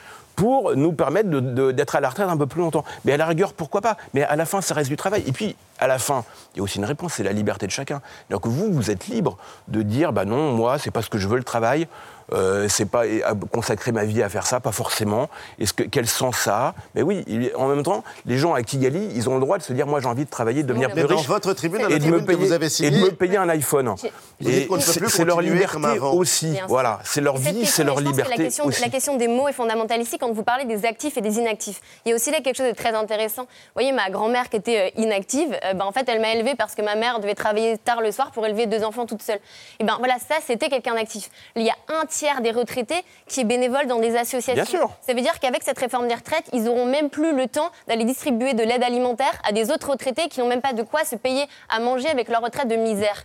[0.40, 2.82] pour nous permettre d'être à la retraite un peu plus longtemps.
[3.04, 3.98] Mais à la rigueur, pourquoi pas?
[4.14, 5.22] Mais à la fin, ça reste du travail.
[5.26, 6.24] Et puis, à la fin,
[6.54, 8.00] il y a aussi une réponse, c'est la liberté de chacun.
[8.30, 9.36] Donc vous, vous êtes libre
[9.68, 11.88] de dire, bah non, moi, c'est pas ce que je veux le travail.
[12.32, 13.02] Euh, c'est pas
[13.50, 15.28] consacrer ma vie à faire ça, pas forcément.
[15.58, 16.74] Est-ce que quel sens ça a?
[16.94, 19.62] Mais oui, il- en même temps, les gens à Kigali, ils ont le droit de
[19.62, 22.06] se dire, moi, j'ai envie de travailler, de devenir plus riche, votre tribune, et de
[22.10, 23.94] me payer vous avez et signée, de me payer un iPhone.
[24.40, 26.56] C'est leur liberté aussi.
[26.68, 28.80] Voilà, c'est leur vie, question, c'est leur liberté la question, aussi.
[28.82, 31.80] la question des mots est fondamentale ici quand vous parlez des actifs et des inactifs.
[32.04, 33.42] Il y a aussi là quelque chose de très intéressant.
[33.42, 36.54] Vous voyez, ma grand-mère qui était euh, inactive, euh, ben, en fait, elle m'a élevée
[36.56, 39.40] parce que ma mère devait travailler tard le soir pour élever deux enfants toute seule.
[39.78, 41.30] Et ben voilà, ça, c'était quelqu'un d'actif.
[41.56, 44.54] Il y a un tiers des retraités qui est bénévole dans des associations.
[44.54, 44.90] Bien sûr.
[45.00, 48.04] Ça veut dire qu'avec cette réforme des retraites, ils auront même plus le temps d'aller
[48.04, 51.16] distribuer de l'aide alimentaire à des autres retraités qui n'ont même pas de quoi se
[51.16, 53.24] payer à manger avec leur retraite de misère.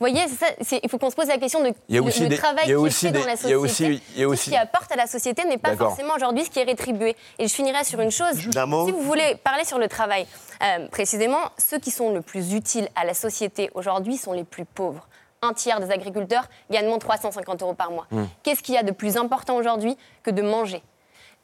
[0.00, 0.46] Vous voyez, ça,
[0.82, 2.72] il faut qu'on se pose la question de Il y a des- travail il y
[2.72, 3.54] a qui est aussi fait des- dans la il y société.
[3.54, 5.76] a aussi- il y a tout aussi- ce qui apporte à la société n'est pas
[5.76, 7.14] forcément aujourd'hui ce qui est rétribué.
[7.38, 8.36] Et je finirai sur une chose.
[8.56, 8.86] Un mot.
[8.86, 10.26] Si vous voulez parler sur le travail,
[10.62, 14.64] euh, précisément, ceux qui sont le plus utiles à la société aujourd'hui sont les plus
[14.64, 15.06] pauvres.
[15.44, 18.06] Un tiers des agriculteurs gagnent moins de 350 euros par mois.
[18.12, 18.26] Hmm.
[18.44, 20.82] Qu'est-ce qu'il y a de plus important aujourd'hui que de manger?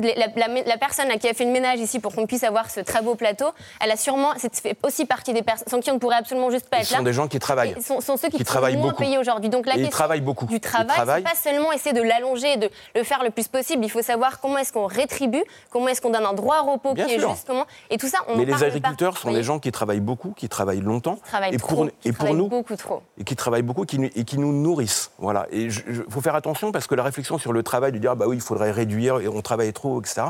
[0.01, 2.79] La, la- la personne qui a fait le ménage ici pour qu'on puisse avoir ce
[2.79, 3.47] très beau plateau,
[3.81, 6.51] elle a sûrement, c'est fait aussi partie des personnes sans qui on ne pourrait absolument
[6.51, 6.97] juste pas Ce être là.
[6.99, 7.75] sont des gens qui travaillent.
[7.77, 9.03] Et sont, sont ceux qui, Qui sont travaillent moins beaucoup.
[9.03, 9.51] payés aujourd'hui.
[9.51, 10.47] Donc la Et ils question travaillent beaucoup.
[10.47, 13.85] du travail, c'est pas seulement essayer de l'allonger, de le faire le plus possible.
[13.85, 16.95] Il faut savoir comment est-ce qu'on rétribue, comment est-ce qu'on donne un droit au repos
[16.95, 18.19] Bien qui est juste, comment et tout ça.
[18.29, 18.63] On Mais les pas.
[18.65, 21.17] agriculteurs sont des gens qui travaillent beaucoup, qui travaillent longtemps.
[21.17, 23.03] qui travaillent et trop, pour, qui et pour travaillent nous, beaucoup trop.
[23.19, 25.11] et qui travaillent beaucoup qui, et qui nous nourrissent.
[25.19, 25.49] Voilà.
[25.51, 28.15] Et il faut faire attention parce que la réflexion sur le travail, de dire ah
[28.15, 30.29] bah oui, il faudrait réduire et on travaille trop, etc.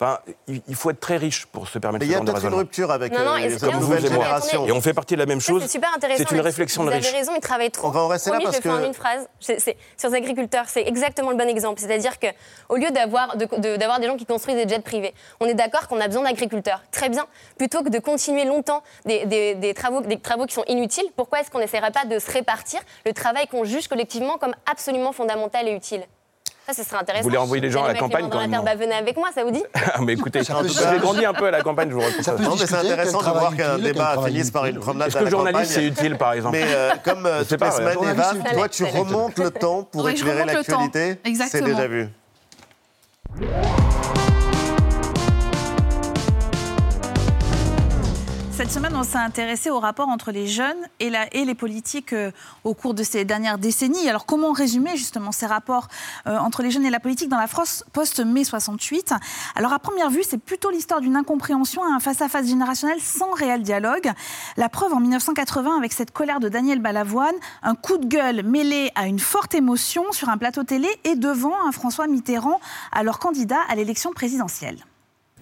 [0.00, 2.18] Enfin, il il faut être très riche pour se permettre Mais il ce y a
[2.18, 2.58] genre de peut-être une raisonnement.
[2.58, 3.98] rupture avec Non, non, euh, et les nouvelles Vous et moi.
[3.98, 4.66] générations.
[4.68, 5.60] Et on fait partie de la même chose.
[5.62, 6.22] C'est super intéressant.
[6.28, 7.08] C'est une réflexion de Vous riche.
[7.08, 7.88] avez raison, ils travaillent trop.
[7.88, 9.28] On va en rester là parce je le fais que- en une phrase.
[9.40, 11.80] Sur les agriculteurs, c'est exactement le bon exemple.
[11.80, 15.88] C'est-à-dire qu'au lieu d'avoir de- des gens qui construisent des jets privés, on est d'accord
[15.88, 16.82] qu'on a besoin d'agriculteurs.
[16.92, 17.26] Très bien.
[17.58, 21.40] Plutôt que de continuer longtemps des, des- des travaux, des travaux qui sont inutiles, pourquoi
[21.40, 25.66] est-ce qu'on n'essaierait pas de se répartir le travail qu'on juge collectivement comme absolument fondamental
[25.66, 26.04] et utile?
[26.68, 27.22] Ça, ce serait intéressant.
[27.22, 29.42] Vous voulez envoyer les gens à la campagne la terre, bah, venez avec moi, ça
[29.44, 32.16] vous dit Ah, mais écoutez, j'ai grandi un peu à la campagne, je vous raconte
[32.16, 32.32] Ça ça.
[32.32, 35.20] peut Non, mais c'est intéressant de voir qu'un débat finisse par une promenade Est-ce à
[35.20, 35.92] que la journaliste, campagne.
[35.94, 38.68] c'est utile, par exemple Mais euh, comme euh, toutes les semaines, Journaliste, Eva, c'est toi,
[38.68, 41.18] tu remontes le temps pour éclairer l'actualité.
[41.24, 41.66] C'est Exactement.
[41.68, 42.08] déjà vu.
[48.68, 52.30] Cette semaine, on s'est intéressé au rapport entre les jeunes et, les politiques euh,
[52.64, 54.10] au cours de ces dernières décennies.
[54.10, 55.88] Alors, comment résumer justement ces rapports
[56.26, 59.14] euh, entre les jeunes et la politique dans la France post-mai 68
[59.54, 64.12] Alors, à première vue, c'est plutôt l'histoire d'une incompréhension, un face-à-face générationnel sans réel dialogue.
[64.58, 68.92] La preuve en 1980 avec cette colère de Daniel Balavoine, un coup de gueule mêlé
[68.96, 72.60] à une forte émotion sur un plateau télé et devant un François Mitterrand,
[72.92, 74.84] alors candidat à l'élection présidentielle.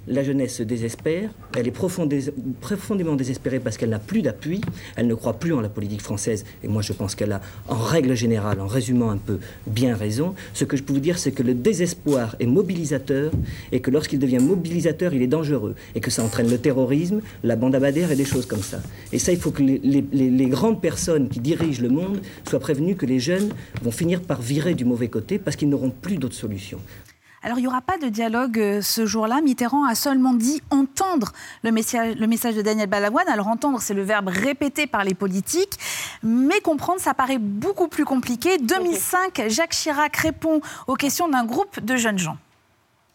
[0.08, 4.60] La jeunesse se désespère, elle est profondé- profondément désespérée parce qu'elle n'a plus d'appui,
[4.94, 7.74] elle ne croit plus en la politique française, et moi je pense qu'elle a, en
[7.74, 10.34] règle générale, en résumant un peu, bien raison.
[10.54, 13.32] Ce que je peux vous dire, c'est que le désespoir est mobilisateur,
[13.72, 17.56] et que lorsqu'il devient mobilisateur, il est dangereux, et que ça entraîne le terrorisme, la
[17.56, 18.80] bande à Bader et des choses comme ça.
[19.12, 22.94] Et ça, il faut que les- les grandes personnes qui dirigent le monde soient prévenues
[22.94, 23.48] que les jeunes
[23.82, 26.78] vont finir par virer du mauvais côté parce qu'ils n'auront plus d'autre solution.
[27.46, 29.40] Alors, il n'y aura pas de dialogue euh, ce jour-là.
[29.40, 31.30] Mitterrand a seulement dit entendre
[31.62, 33.28] le message, le message de Daniel Balavoine.
[33.28, 35.74] Alors, entendre, c'est le verbe répété par les politiques.
[36.24, 38.58] Mais comprendre, ça paraît beaucoup plus compliqué.
[38.58, 42.36] 2005, Jacques Chirac répond aux questions d'un groupe de jeunes gens.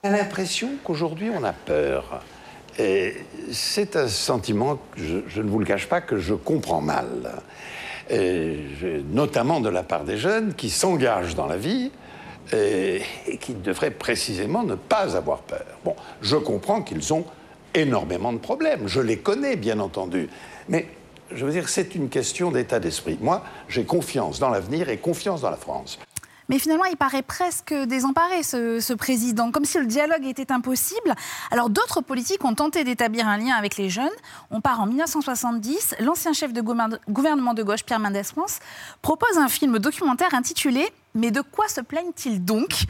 [0.02, 2.22] J'ai l'impression qu'aujourd'hui, on a peur.
[2.80, 3.18] Et
[3.52, 7.42] c'est un sentiment, que je, je ne vous le cache pas, que je comprends mal.
[8.10, 11.92] Et je- notamment de la part des jeunes qui s'engagent dans la vie
[12.54, 15.66] et, et qui devraient précisément ne pas avoir peur.
[15.84, 17.26] Bon, je comprends qu'ils ont
[17.74, 18.88] énormément de problèmes.
[18.88, 20.30] Je les connais, bien entendu.
[20.70, 20.88] Mais
[21.34, 23.18] je veux dire, c'est une question d'état d'esprit.
[23.22, 26.00] Moi, j'ai confiance dans l'avenir et confiance dans la France.
[26.52, 31.16] Mais finalement, il paraît presque désemparé, ce, président, comme si le dialogue était impossible.
[31.50, 34.12] Alors d'autres politiques ont tenté d'établir un lien avec les jeunes.
[34.52, 35.96] On part en 1970.
[36.02, 38.60] L'ancien chef de gouvernement- gouvernement de gauche, Pierre Mendès France,
[39.02, 42.84] propose un film documentaire intitulé Mais de quoi se plaignent-ils donc?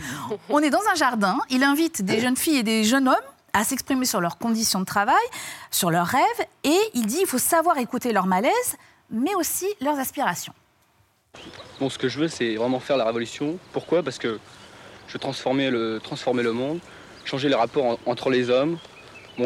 [0.50, 1.38] On est dans un jardin.
[1.52, 3.16] Il invite des jeunes filles et des jeunes hommes
[3.54, 5.24] à s'exprimer sur leurs conditions de travail,
[5.70, 8.76] sur leurs rêves, et il dit il faut savoir écouter leur malaise,
[9.12, 10.54] mais aussi leurs aspirations.
[11.90, 13.58] Ce que je veux, c'est vraiment faire la révolution.
[13.74, 14.04] Pourquoi?
[14.04, 14.40] Parce que
[15.08, 16.80] je veux transformer le, transformer le monde,
[17.26, 18.78] changer les rapports en- entre les hommes,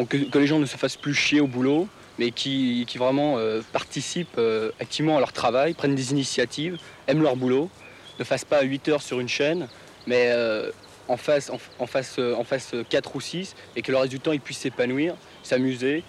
[0.08, 4.36] que, les gens ne se fassent plus chier au boulot, mais qui, vraiment euh, participent
[4.38, 7.70] euh, activement à leur travail, prennent des initiatives, aiment leur boulot,
[8.18, 9.68] ne fassent pas 8 heures sur une chaîne,
[10.06, 10.70] mais euh,
[11.08, 14.10] en fassent en, en fassent, euh, en fassent 4 ou 6, et que le reste
[14.10, 16.02] du temps, ils puissent s'épanouir, s'amuser,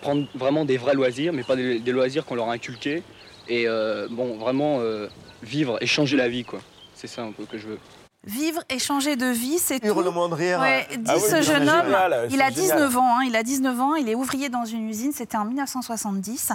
[0.00, 3.02] prendre vraiment des vrais loisirs, mais pas des loisirs qu'on leur a inculqués,
[3.50, 5.08] et euh, bon, vraiment euh,
[5.42, 6.60] vivre et changer la vie, quoi.
[6.94, 7.78] C'est ça un peu que je veux.
[8.26, 9.86] Vivre et changer de vie, c'est tout.
[9.86, 10.60] Hurlement de rire.
[10.60, 11.86] Ouais, dit Ah oui, ce c'est jeune homme.
[11.86, 12.52] génial, il a génial.
[12.52, 13.18] 19 ans.
[13.18, 13.94] hein, il a 19 ans.
[13.94, 15.12] Il est ouvrier dans une usine.
[15.12, 16.52] C'était en 1970.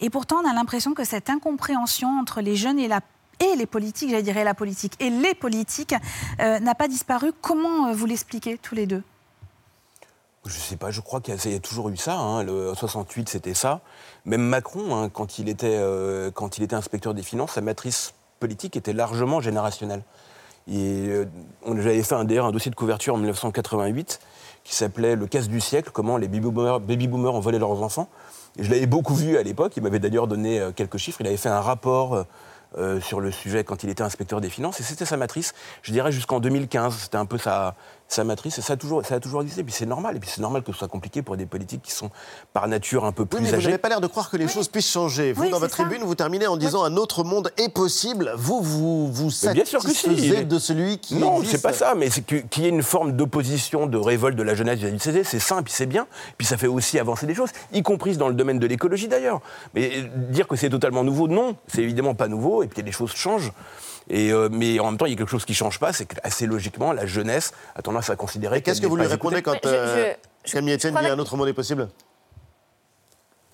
[0.00, 3.00] Et pourtant, on a l'impression que cette incompréhension entre les jeunes et la
[3.40, 5.94] et les politiques, j'allais dire et la politique, et les politiques,
[6.40, 7.30] euh, n'a pas disparu.
[7.40, 9.02] Comment euh, vous l'expliquez tous les deux?
[10.48, 12.16] Je sais pas, je crois qu'il y a, toujours eu ça.
[12.16, 12.42] hein.
[12.42, 13.80] Le 68, c'était ça.
[14.24, 18.14] Même Macron, hein, quand, il était, euh, quand il était inspecteur des finances, sa matrice
[18.40, 20.02] politique était largement générationnelle.
[20.70, 21.24] Euh,
[21.66, 24.20] J'avais fait un, dossier de couverture en 1988
[24.64, 28.08] qui s'appelait Le casse du siècle, comment les baby-boomers baby boomers ont volé leurs enfants.
[28.58, 31.20] Et je l'avais beaucoup vu à l'époque, il m'avait d'ailleurs donné euh, quelques chiffres.
[31.20, 32.24] Il avait fait un rapport
[32.76, 35.90] euh, sur le sujet quand il était inspecteur des finances, et c'était sa matrice, je
[35.90, 36.94] dirais jusqu'en 2015.
[36.98, 37.74] C'était un peu sa,
[38.08, 39.60] sa matrice, et ça a toujours, ça a toujours existé.
[39.60, 41.82] Et puis c'est normal, et puis c'est normal que ce soit compliqué pour des politiques
[41.82, 42.10] qui sont
[42.54, 44.48] par nature un peu Oui, plus mais vous n'avez pas l'air de croire que les
[44.48, 45.32] choses puissent changer.
[45.34, 45.84] Vous, Oui, dans votre ça.
[45.84, 48.32] tribune, vous terminez en disant un autre monde est possible.
[48.36, 50.06] Vous, vous vous Mais bien sûr que si.
[50.06, 53.12] satisfaisez de celui qui Non, c'est pas ça, mais c'est qu'il y ait une forme
[53.12, 56.06] d'opposition, de révolte de la jeunesse vis-à-vis du CD, c'est simple, c'est bien.
[56.38, 59.40] Puis ça fait aussi avancer des choses, y compris dans le domaine de l'écologie d'ailleurs.
[59.74, 62.92] Mais euh, dire que c'est totalement nouveau, non, c'est évidemment pas nouveau, et puis les
[62.92, 63.52] choses changent.
[64.10, 66.06] Et, euh, mais en même temps, il y a quelque chose qui change pas, c'est
[66.06, 69.60] que assez logiquement, la jeunesse a tendance à considérer Qu'est-ce que vous lui répondez écoutée.
[69.60, 71.88] quand euh, Camille Etienne dit un autre monde est possible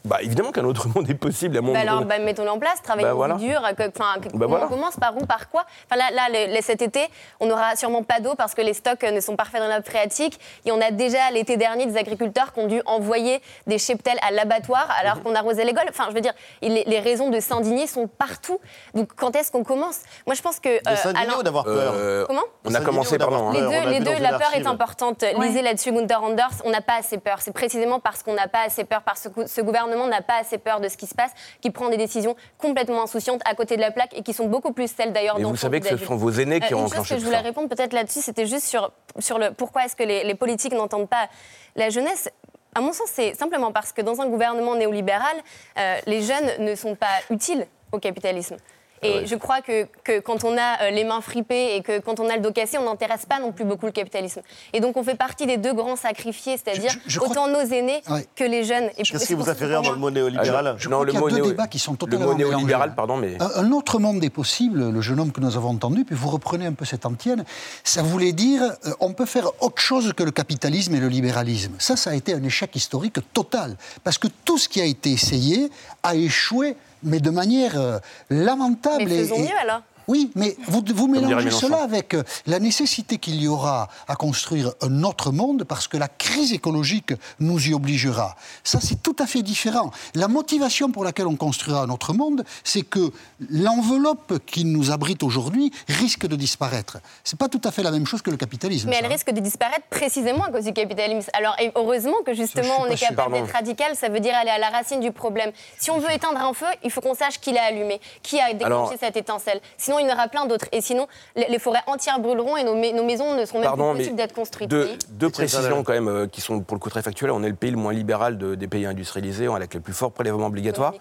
[0.04, 1.56] Bah évidemment qu'un autre monde est possible.
[1.56, 3.34] à mon Bah alors, bah, mettons-le en place, travaillons Bah voilà.
[3.36, 3.62] dur.
[3.76, 4.66] que- enfin, que- Bah voilà.
[4.66, 5.64] On commence par où, par quoi?
[5.90, 7.00] Enfin là, là le- le- cet été,
[7.40, 9.68] on n'aura sûrement pas d'eau parce que les stocks euh, ne sont pas faits dans
[9.68, 10.38] la nappe phréatique.
[10.66, 14.30] Et on a déjà l'été dernier des agriculteurs qui ont dû envoyer des cheptels à
[14.30, 15.88] l'abattoir alors qu'on arrosait les golfs.
[15.88, 18.58] Enfin, je veux dire, les, les raisons de s'indigner sont partout.
[18.94, 20.00] Donc quand est-ce qu'on commence?
[20.26, 21.92] Moi, je pense que euh, Alain- ou d'avoir peur?
[21.96, 22.42] Euh, Comment?
[22.66, 23.38] On a commencé par là.
[23.38, 23.52] hein.
[23.86, 25.24] les deux, les la peur est importante.
[25.40, 27.38] Lisez là-dessus Gunther Anders, on n'a pas assez peur.
[27.40, 30.58] C'est précisément parce qu'on n'a pas assez peur, parce que ce gouvernement n'a pas assez
[30.58, 31.30] peur de ce qui se passe,
[31.60, 34.72] qui prend des décisions complètement insouciantes à côté de la plaque et qui sont beaucoup
[34.72, 36.80] plus celles d'ailleurs Mais vous d'enfants savez que ce sont vos aînés qui Euh, ont
[36.80, 37.42] Une chose enclenché que je voulais ça.
[37.42, 41.08] répondre peut-être là-dessus, c'était juste sur, sur le pourquoi est-ce que les, les politiques n'entendent
[41.08, 41.28] pas
[41.76, 42.28] la jeunesse.
[42.74, 45.36] À mon sens, c'est simplement parce que dans un gouvernement néolibéral,
[45.78, 48.56] euh, les jeunes ne sont pas utiles au capitalisme.
[49.04, 52.20] Et je crois que, que quand on a euh, les mains fripées et que quand
[52.20, 54.40] on a le dos cassé, on n'intéresse pas non plus beaucoup le capitalisme.
[54.72, 58.26] Et donc on fait partie des deux grands sacrifiés, c'est-à-dire crois autant nos aînés Ouais.
[58.34, 58.90] que les jeunes.
[58.98, 61.06] Et Qu'est-ce qui vous a fait rire dans le mot néolibéral Ah, je- Non, le
[61.06, 63.36] qu'il y a mot deux néo- débats qui sont Le totalement mot néolibéral, pardon, mais.
[63.40, 66.28] Un, un autre monde est possible, le jeune homme que nous avons entendu, puis vous
[66.30, 67.44] reprenez un peu cette antienne.
[67.84, 71.72] Ça voulait dire, euh, on peut faire autre chose que le capitalisme et le libéralisme.
[71.78, 75.10] Ça, ça a été un échec historique total, parce que tout ce qui a été
[75.12, 75.70] essayé
[76.02, 77.98] a échoué, mais de manière euh,
[78.30, 79.04] lamentable.
[79.06, 79.82] Mais et- faisons et- mieux alors.
[80.08, 85.02] Oui, mais vous, mélangez cela avec euh, la nécessité qu'il y aura à construire un
[85.02, 88.36] autre monde parce que la crise écologique nous y obligera.
[88.62, 89.90] Ça, c'est tout à fait différent.
[90.14, 93.12] La motivation pour laquelle on construira un autre monde, c'est que
[93.50, 96.98] l'enveloppe qui nous abrite aujourd'hui risque de disparaître.
[97.22, 98.88] C'est pas tout à fait la même chose que le capitalisme.
[98.88, 99.14] Mais ça, elle hein.
[99.14, 101.30] risque de disparaître précisément à cause du capitalisme.
[101.32, 103.08] Alors, et heureusement que justement, on est sûr.
[103.08, 105.50] capable d'être radical, ça veut dire aller à la racine du problème.
[105.78, 108.52] Si on veut éteindre un feu, il faut qu'on sache qui l'a allumé, qui a
[108.52, 109.60] déclenché Alors- cette étincelle.
[109.78, 110.66] Sinon, il y en aura plein d'autres.
[110.72, 113.68] Et sinon, les, les forêts entières brûleront et nos, mais- nos maisons ne seront même
[113.68, 114.70] Pardon, plus possibles d'être construites.
[114.70, 114.98] deux, Oui.
[115.10, 117.30] deux précisions quand même euh, qui sont pour le coup très factuelles.
[117.30, 119.80] On est le pays le moins libéral de- des pays industrialisés, on a avec les
[119.80, 120.94] plus forts prélèvements obligatoires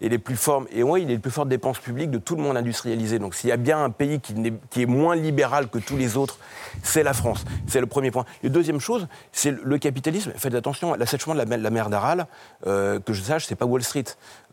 [0.00, 2.36] et les plus forts et ouais, il est les plus fortes dépenses publiques de tout
[2.36, 3.18] le monde industrialisé.
[3.18, 6.38] Donc s'il y a bien un pays qui, est moins libéral que tous les autres,
[6.82, 7.44] c'est la France.
[7.66, 8.24] C'est le premier point.
[8.42, 10.32] Et deuxième chose, c'est le, capitalisme.
[10.36, 12.26] Faites attention, l'assèchement de la, mer- la mer d'Aral,
[12.66, 14.04] euh, que je sache, c'est pas Wall Street.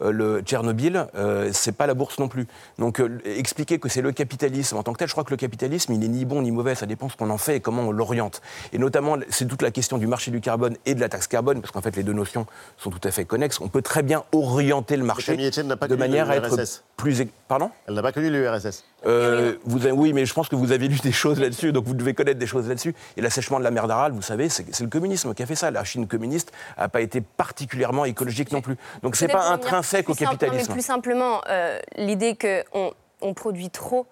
[0.01, 2.47] Euh, le Tchernobyl, euh, c'est pas la bourse non plus.
[2.79, 5.07] Donc euh, expliquer que c'est le capitalisme en tant que tel.
[5.07, 7.29] Je crois que le capitalisme, il n'est ni bon ni mauvais, ça dépend ce qu'on
[7.29, 8.41] en fait et comment on l'oriente.
[8.73, 11.61] Et notamment, c'est toute la question du marché du carbone et de la taxe carbone,
[11.61, 12.45] parce qu'en fait, les deux notions
[12.77, 13.59] sont tout à fait connexes.
[13.61, 16.57] On peut très bien orienter le marché de manière à être
[16.97, 17.23] plus.
[17.47, 17.71] Pardon?
[17.87, 18.83] Elle n'a pas connu l'URSS.
[19.05, 21.93] Euh, vous oui, mais je pense que vous avez lu des choses là-dessus, donc vous
[21.93, 22.95] devez connaître des choses là-dessus.
[23.17, 25.71] Et l'assèchement de la mer d'Aral, vous savez, c'est le communisme qui a fait ça.
[25.71, 28.77] La Chine communiste n'a pas été particulièrement écologique non plus.
[29.03, 30.65] Donc c'est pas intrinsèque au capitalisme.
[30.69, 32.93] mais plus simplement, euh, l'idée qu'on
[33.25, 34.07] on produit trop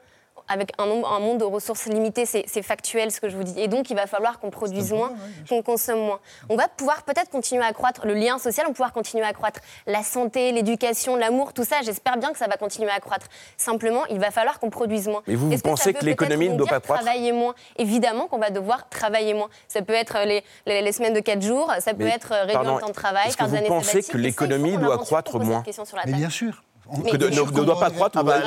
[0.48, 3.60] avec un, un, monde de ressources limitées, c'est factuel ce que je vous dis.
[3.60, 5.14] Et donc, il va falloir qu'on produise moins,
[5.50, 6.20] qu'on consomme moins.
[6.50, 9.30] On va pouvoir peut-être continuer à accroître le lien social, on va pouvoir continuer à
[9.30, 11.78] accroître la santé, l'éducation, l'amour, tout ça.
[11.84, 13.28] J'espère bien que ça va continuer à accroître.
[13.58, 15.24] Simplement, il va falloir qu'on produise moins.
[15.28, 17.56] Mais vous, vous pensez que, l'économie ne doit pas croître Travailler moins?
[17.78, 19.50] Évidemment qu'on va devoir travailler moins.
[19.68, 22.88] Ça peut être les, les, semaines de 4 jours, ça peut être réduire le temps
[22.88, 25.64] de travail, Est-ce que vous pensez que l'économie doit croître moins
[26.06, 26.64] Mais bien sûr.
[26.84, 28.40] Que ne, doit pas croître ah bah,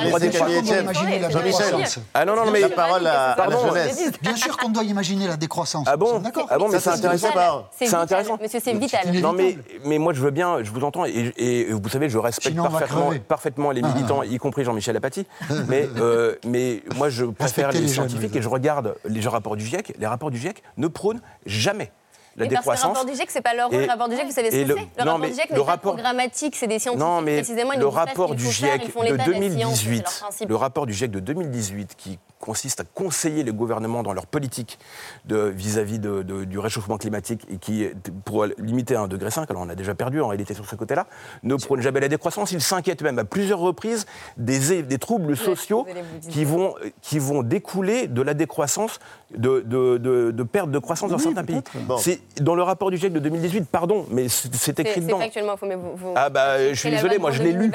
[2.13, 4.11] Ah non, non, mais la parole à, Pardon, la jeunesse.
[4.21, 5.87] Bien sûr qu'on doit imaginer la décroissance.
[5.89, 6.47] Ah bon D'accord.
[6.49, 7.29] Ah bon, mais c'est intéressant.
[7.71, 8.37] C'est intéressant.
[8.41, 9.11] Monsieur, c'est vital.
[9.21, 12.17] Non, mais, mais moi, je veux bien, je vous entends, et, et vous savez, je
[12.17, 15.25] respecte parfaitement, parfaitement, les militants, y compris Jean-Michel Apathy.
[15.67, 19.93] mais, euh, mais moi, je préfère les, scientifiques et je regarde les rapports du GIEC.
[19.97, 21.91] Les rapports du GIEC ne prônent jamais
[22.37, 22.65] la mais décroissance.
[22.65, 23.81] Parce que le rapport du GIEC, c'est pas leur rôle.
[23.81, 25.77] Le rapport du GIEC, vous savez ce que c'est Le rapport du GIEC n'est pas
[25.77, 27.05] programmatique, c'est des scientifiques.
[27.05, 31.95] Non, mais précisément, le rapport du GIEC de 2018, le rapport du GIEC de 2018
[31.97, 34.79] qui consiste à conseiller les gouvernements dans leur politique
[35.27, 37.87] vis-à-vis de, du réchauffement climatique et qui,
[38.25, 41.07] pour limiter à 1,5 degré, alors on a déjà perdu en réalité sur ce côté-là,
[41.43, 42.51] ne prône jamais la décroissance.
[42.51, 44.05] Il s'inquiète même à plusieurs reprises
[44.37, 45.85] des, des troubles sociaux
[46.29, 48.99] qui vont, qui vont découler de la décroissance,
[49.35, 51.61] de, de, perte de croissance dans certains pays.
[51.97, 55.17] C'est dans le rapport du GIEC de 2018, pardon, mais c'est écrit dedans.
[55.17, 57.71] C'est factuellement mais vous, vous, Ah bah, je suis désolé, moi je l'ai lu.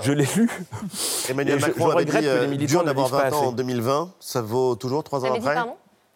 [0.00, 0.48] Je l'ai lu.
[1.28, 5.24] Emmanuel Macron avait dit euh, dur d'avoir 20 ans en 2020, ça vaut toujours 3
[5.24, 5.56] ans après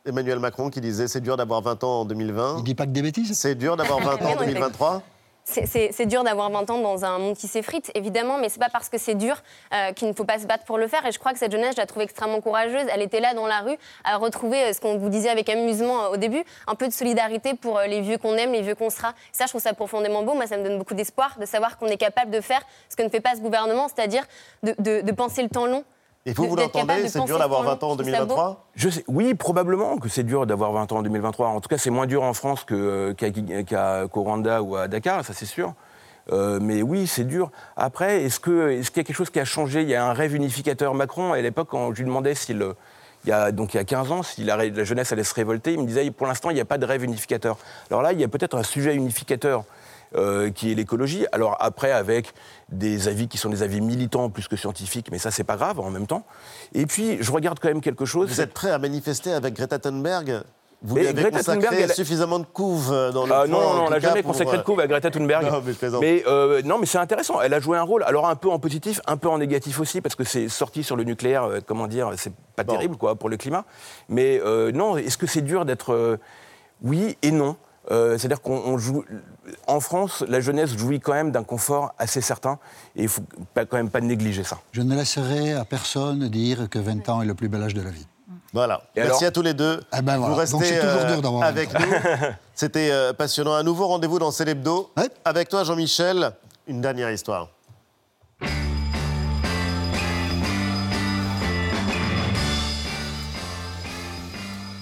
[0.07, 2.57] Emmanuel Macron qui disait c'est dur d'avoir 20 ans en 2020.
[2.59, 5.03] Il dit pas que des bêtises C'est dur d'avoir 20 ans en 2023
[5.45, 8.89] c'est dur d'avoir 20 ans dans un monde qui s'effrite, évidemment, mais c'est pas parce
[8.89, 9.43] que c'est dur
[9.75, 11.05] euh, qu'il ne faut pas se battre pour le faire.
[11.07, 12.87] Et je crois que cette jeunesse, je la trouve extrêmement courageuse.
[12.93, 16.05] Elle était là dans la rue à retrouver euh, ce qu'on vous disait avec amusement
[16.05, 18.91] euh, au début, un peu de solidarité pour les vieux qu'on aime, les vieux qu'on
[18.91, 19.15] sera.
[19.33, 20.35] Ça, je trouve ça profondément beau.
[20.35, 23.03] Moi, ça me donne beaucoup d'espoir de savoir qu'on est capable de faire ce que
[23.03, 24.25] ne fait pas ce gouvernement, c'est-à-dire
[24.63, 25.85] de penser le temps long.
[26.27, 29.97] Et vous, vous l'entendez C'est dur d'avoir 20 ans en 2023 Je sais, Oui, probablement
[29.97, 31.49] que c'est dur d'avoir 20 ans en 2023.
[31.49, 35.33] En tout cas, c'est moins dur en France euh, qu'à Rwanda ou à Dakar, ça
[35.33, 35.75] c'est sûr.
[36.31, 37.51] Euh, mais oui, c'est dur.
[37.77, 39.83] Après, est-ce qu'il est qu'il y a quelque chose qui a changé?
[39.83, 40.95] Il y a un rêve unificateur.
[40.95, 42.65] Macron, à l'époque, quand je lui demandais s'il.
[43.27, 45.35] Il y, a, donc il y a 15 ans, si la, la jeunesse allait se
[45.35, 47.59] révolter, il me disait pour l'instant, il n'y a pas de rêve unificateur.
[47.91, 49.65] Alors là, il y a peut-être un sujet unificateur
[50.17, 51.25] euh, qui est l'écologie.
[51.31, 52.33] Alors après, avec
[52.69, 55.79] des avis qui sont des avis militants plus que scientifiques, mais ça, c'est pas grave
[55.79, 56.25] en même temps.
[56.75, 58.29] Et puis, je regarde quand même quelque chose.
[58.29, 60.43] Vous êtes prêt à manifester avec Greta Thunberg?
[60.83, 63.91] Vous lui avez Greta Thunberg, suffisamment de couves euh, dans le ah, Non, non, on
[63.91, 65.45] n'a jamais consacré de couves à Greta Thunberg.
[65.51, 67.41] non, mais, mais, euh, non, mais c'est intéressant.
[67.41, 70.01] Elle a joué un rôle, alors un peu en positif, un peu en négatif aussi,
[70.01, 73.37] parce que c'est sorti sur le nucléaire, comment dire, c'est pas terrible quoi pour le
[73.37, 73.65] climat.
[74.09, 74.41] Mais
[74.73, 76.19] non, est-ce que c'est dur d'être...
[76.83, 77.57] oui et non?
[77.89, 79.05] C'est-à-dire qu'on joue
[79.67, 82.59] en France, la jeunesse jouit quand même d'un confort assez certain
[82.95, 83.23] et il ne faut
[83.55, 84.59] quand même pas négliger ça.
[84.73, 87.83] Je ne laisserai à personne dire que 20 ans est le plus bel âge de
[87.83, 88.07] la vie.
[88.53, 88.83] Voilà.
[88.97, 89.81] Merci à tous les deux.
[89.97, 91.87] Eh ben Vous restez euh, avec nous.
[92.55, 93.55] C'était euh, passionnant.
[93.55, 94.91] Un nouveau rendez-vous dans Célébdo.
[95.25, 96.33] Avec toi, Jean-Michel,
[96.67, 97.49] une dernière histoire.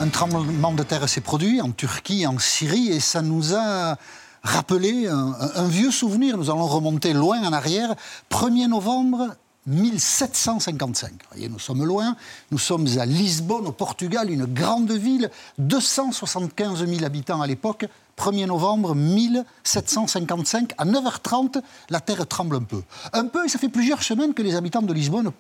[0.01, 3.97] Un tremblement de terre s'est produit en Turquie, en Syrie, et ça nous a
[4.45, 6.39] rappeler un, vieux souvenir.
[6.39, 7.97] Nous allons remonter loin en arrière.
[8.31, 9.35] 1er novembre
[9.67, 11.11] 1755.
[11.11, 12.15] Vous voyez, nous sommes loin.
[12.53, 17.87] Nous sommes à Lisbonne, au Portugal, une grande ville, 275 000 habitants à l'époque.
[18.17, 22.83] 1er novembre 1755, à 9h30, la terre tremble un peu.
[23.13, 25.31] Un peu, et ça fait plusieurs semaines que les habitants de Lisbonne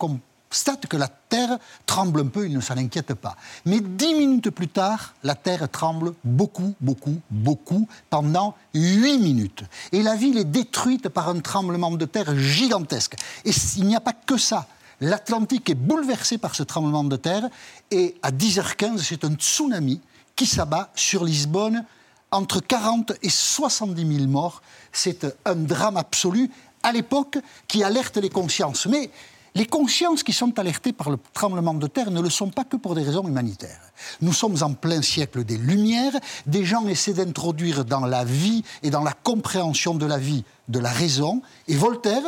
[0.50, 3.36] constate que la terre tremble un peu, il ne s'en inquiète pas.
[3.64, 9.64] Mais dix minutes plus tard, la terre tremble beaucoup, beaucoup, beaucoup, pendant huit minutes.
[9.92, 13.16] Et la ville est détruite par un tremblement de terre gigantesque.
[13.44, 14.66] Et il n'y a pas que ça.
[15.00, 17.48] L'Atlantique est bouleversé par ce tremblement de terre
[17.90, 20.00] et à 10h15, c'est un tsunami
[20.34, 21.84] qui s'abat sur Lisbonne
[22.30, 24.60] entre 40 et 70 000 morts.
[24.92, 26.50] C'est un drame absolu
[26.82, 27.38] à l'époque
[27.68, 28.86] qui alerte les consciences.
[28.86, 29.10] Mais
[29.58, 32.76] les consciences qui sont alertées par le tremblement de terre ne le sont pas que
[32.76, 33.90] pour des raisons humanitaires.
[34.20, 36.12] Nous sommes en plein siècle des Lumières,
[36.46, 40.78] des gens essaient d'introduire dans la vie et dans la compréhension de la vie de
[40.78, 42.22] la raison, et Voltaire,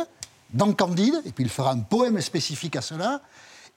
[0.53, 3.21] dans Candide, et puis il fera un poème spécifique à cela,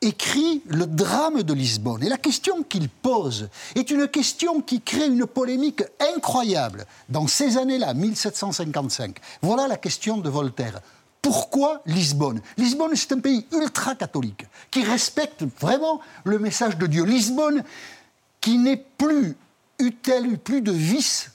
[0.01, 2.03] écrit le drame de Lisbonne.
[2.03, 5.85] Et la question qu'il pose est une question qui crée une polémique
[6.17, 9.17] incroyable dans ces années-là, 1755.
[9.43, 10.81] Voilà la question de Voltaire.
[11.25, 12.43] Pourquoi Lisbonne?
[12.59, 17.03] Lisbonne, c'est un pays ultra-catholique qui respecte vraiment le message de Dieu.
[17.05, 17.65] Lisbonne,
[18.43, 19.35] qui n'est plus,
[19.79, 21.33] eut-elle eu plus de vices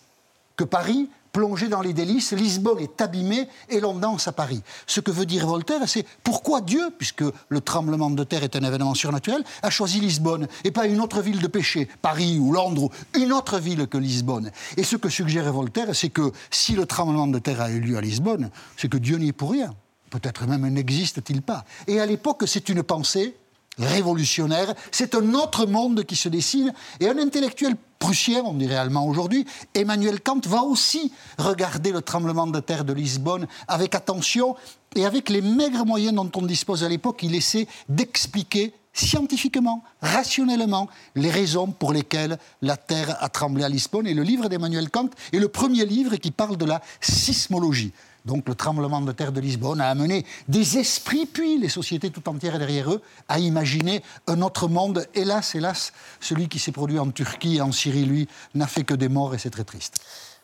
[0.55, 4.61] que Paris, plongé dans les délices, Lisbonne est abîmée et l'on danse à Paris.
[4.87, 8.63] Ce que veut dire Voltaire, c'est pourquoi Dieu, puisque le tremblement de terre est un
[8.63, 12.83] événement surnaturel, a choisi Lisbonne et pas une autre ville de péché, Paris ou Londres
[12.83, 14.51] ou une autre ville que Lisbonne.
[14.77, 17.97] Et ce que suggère Voltaire, c'est que si le tremblement de terre a eu lieu
[17.97, 19.73] à Lisbonne, c'est que Dieu n'y est pour rien.
[20.09, 21.65] Peut-être même n'existe-t-il pas.
[21.87, 23.35] Et à l'époque, c'est une pensée
[23.79, 24.73] révolutionnaire.
[24.91, 26.73] C'est un autre monde qui se dessine.
[26.99, 32.47] Et un intellectuel prussien, on dirait allemand aujourd'hui, Emmanuel Kant, va aussi regarder le tremblement
[32.47, 34.55] de terre de Lisbonne avec attention
[34.95, 40.87] et avec les maigres moyens dont on dispose à l'époque, il essaie d'expliquer scientifiquement, rationnellement,
[41.15, 44.07] les raisons pour lesquelles la Terre a tremblé à Lisbonne.
[44.07, 47.93] Et le livre d'Emmanuel Kant est le premier livre qui parle de la sismologie.
[48.25, 52.27] Donc le tremblement de terre de Lisbonne a amené des esprits, puis les sociétés tout
[52.29, 55.07] entières derrière eux, à imaginer un autre monde.
[55.13, 58.93] Hélas, hélas, celui qui s'est produit en Turquie et en Syrie, lui, n'a fait que
[58.93, 60.01] des morts et c'est très triste.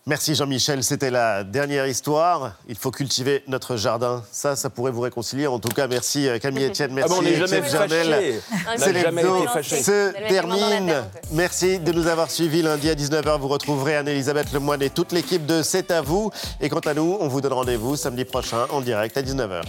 [0.08, 2.54] Merci Jean-Michel, c'était la dernière histoire.
[2.70, 4.24] Il faut cultiver notre jardin.
[4.32, 5.48] Ça, ça pourrait vous réconcilier.
[5.48, 8.40] En tout cas, merci euh, Camille Etienne, merci ah bon, on n'est jamais Jamel.
[8.78, 10.94] C'est se termine.
[11.32, 13.40] Merci de nous avoir suivis lundi à 19h.
[13.40, 16.30] Vous retrouverez Anne-Elisabeth Lemoine et toute l'équipe de C'est à vous.
[16.62, 19.64] Et quant à nous, on vous donne rendez-vous samedi prochain en direct à 19h.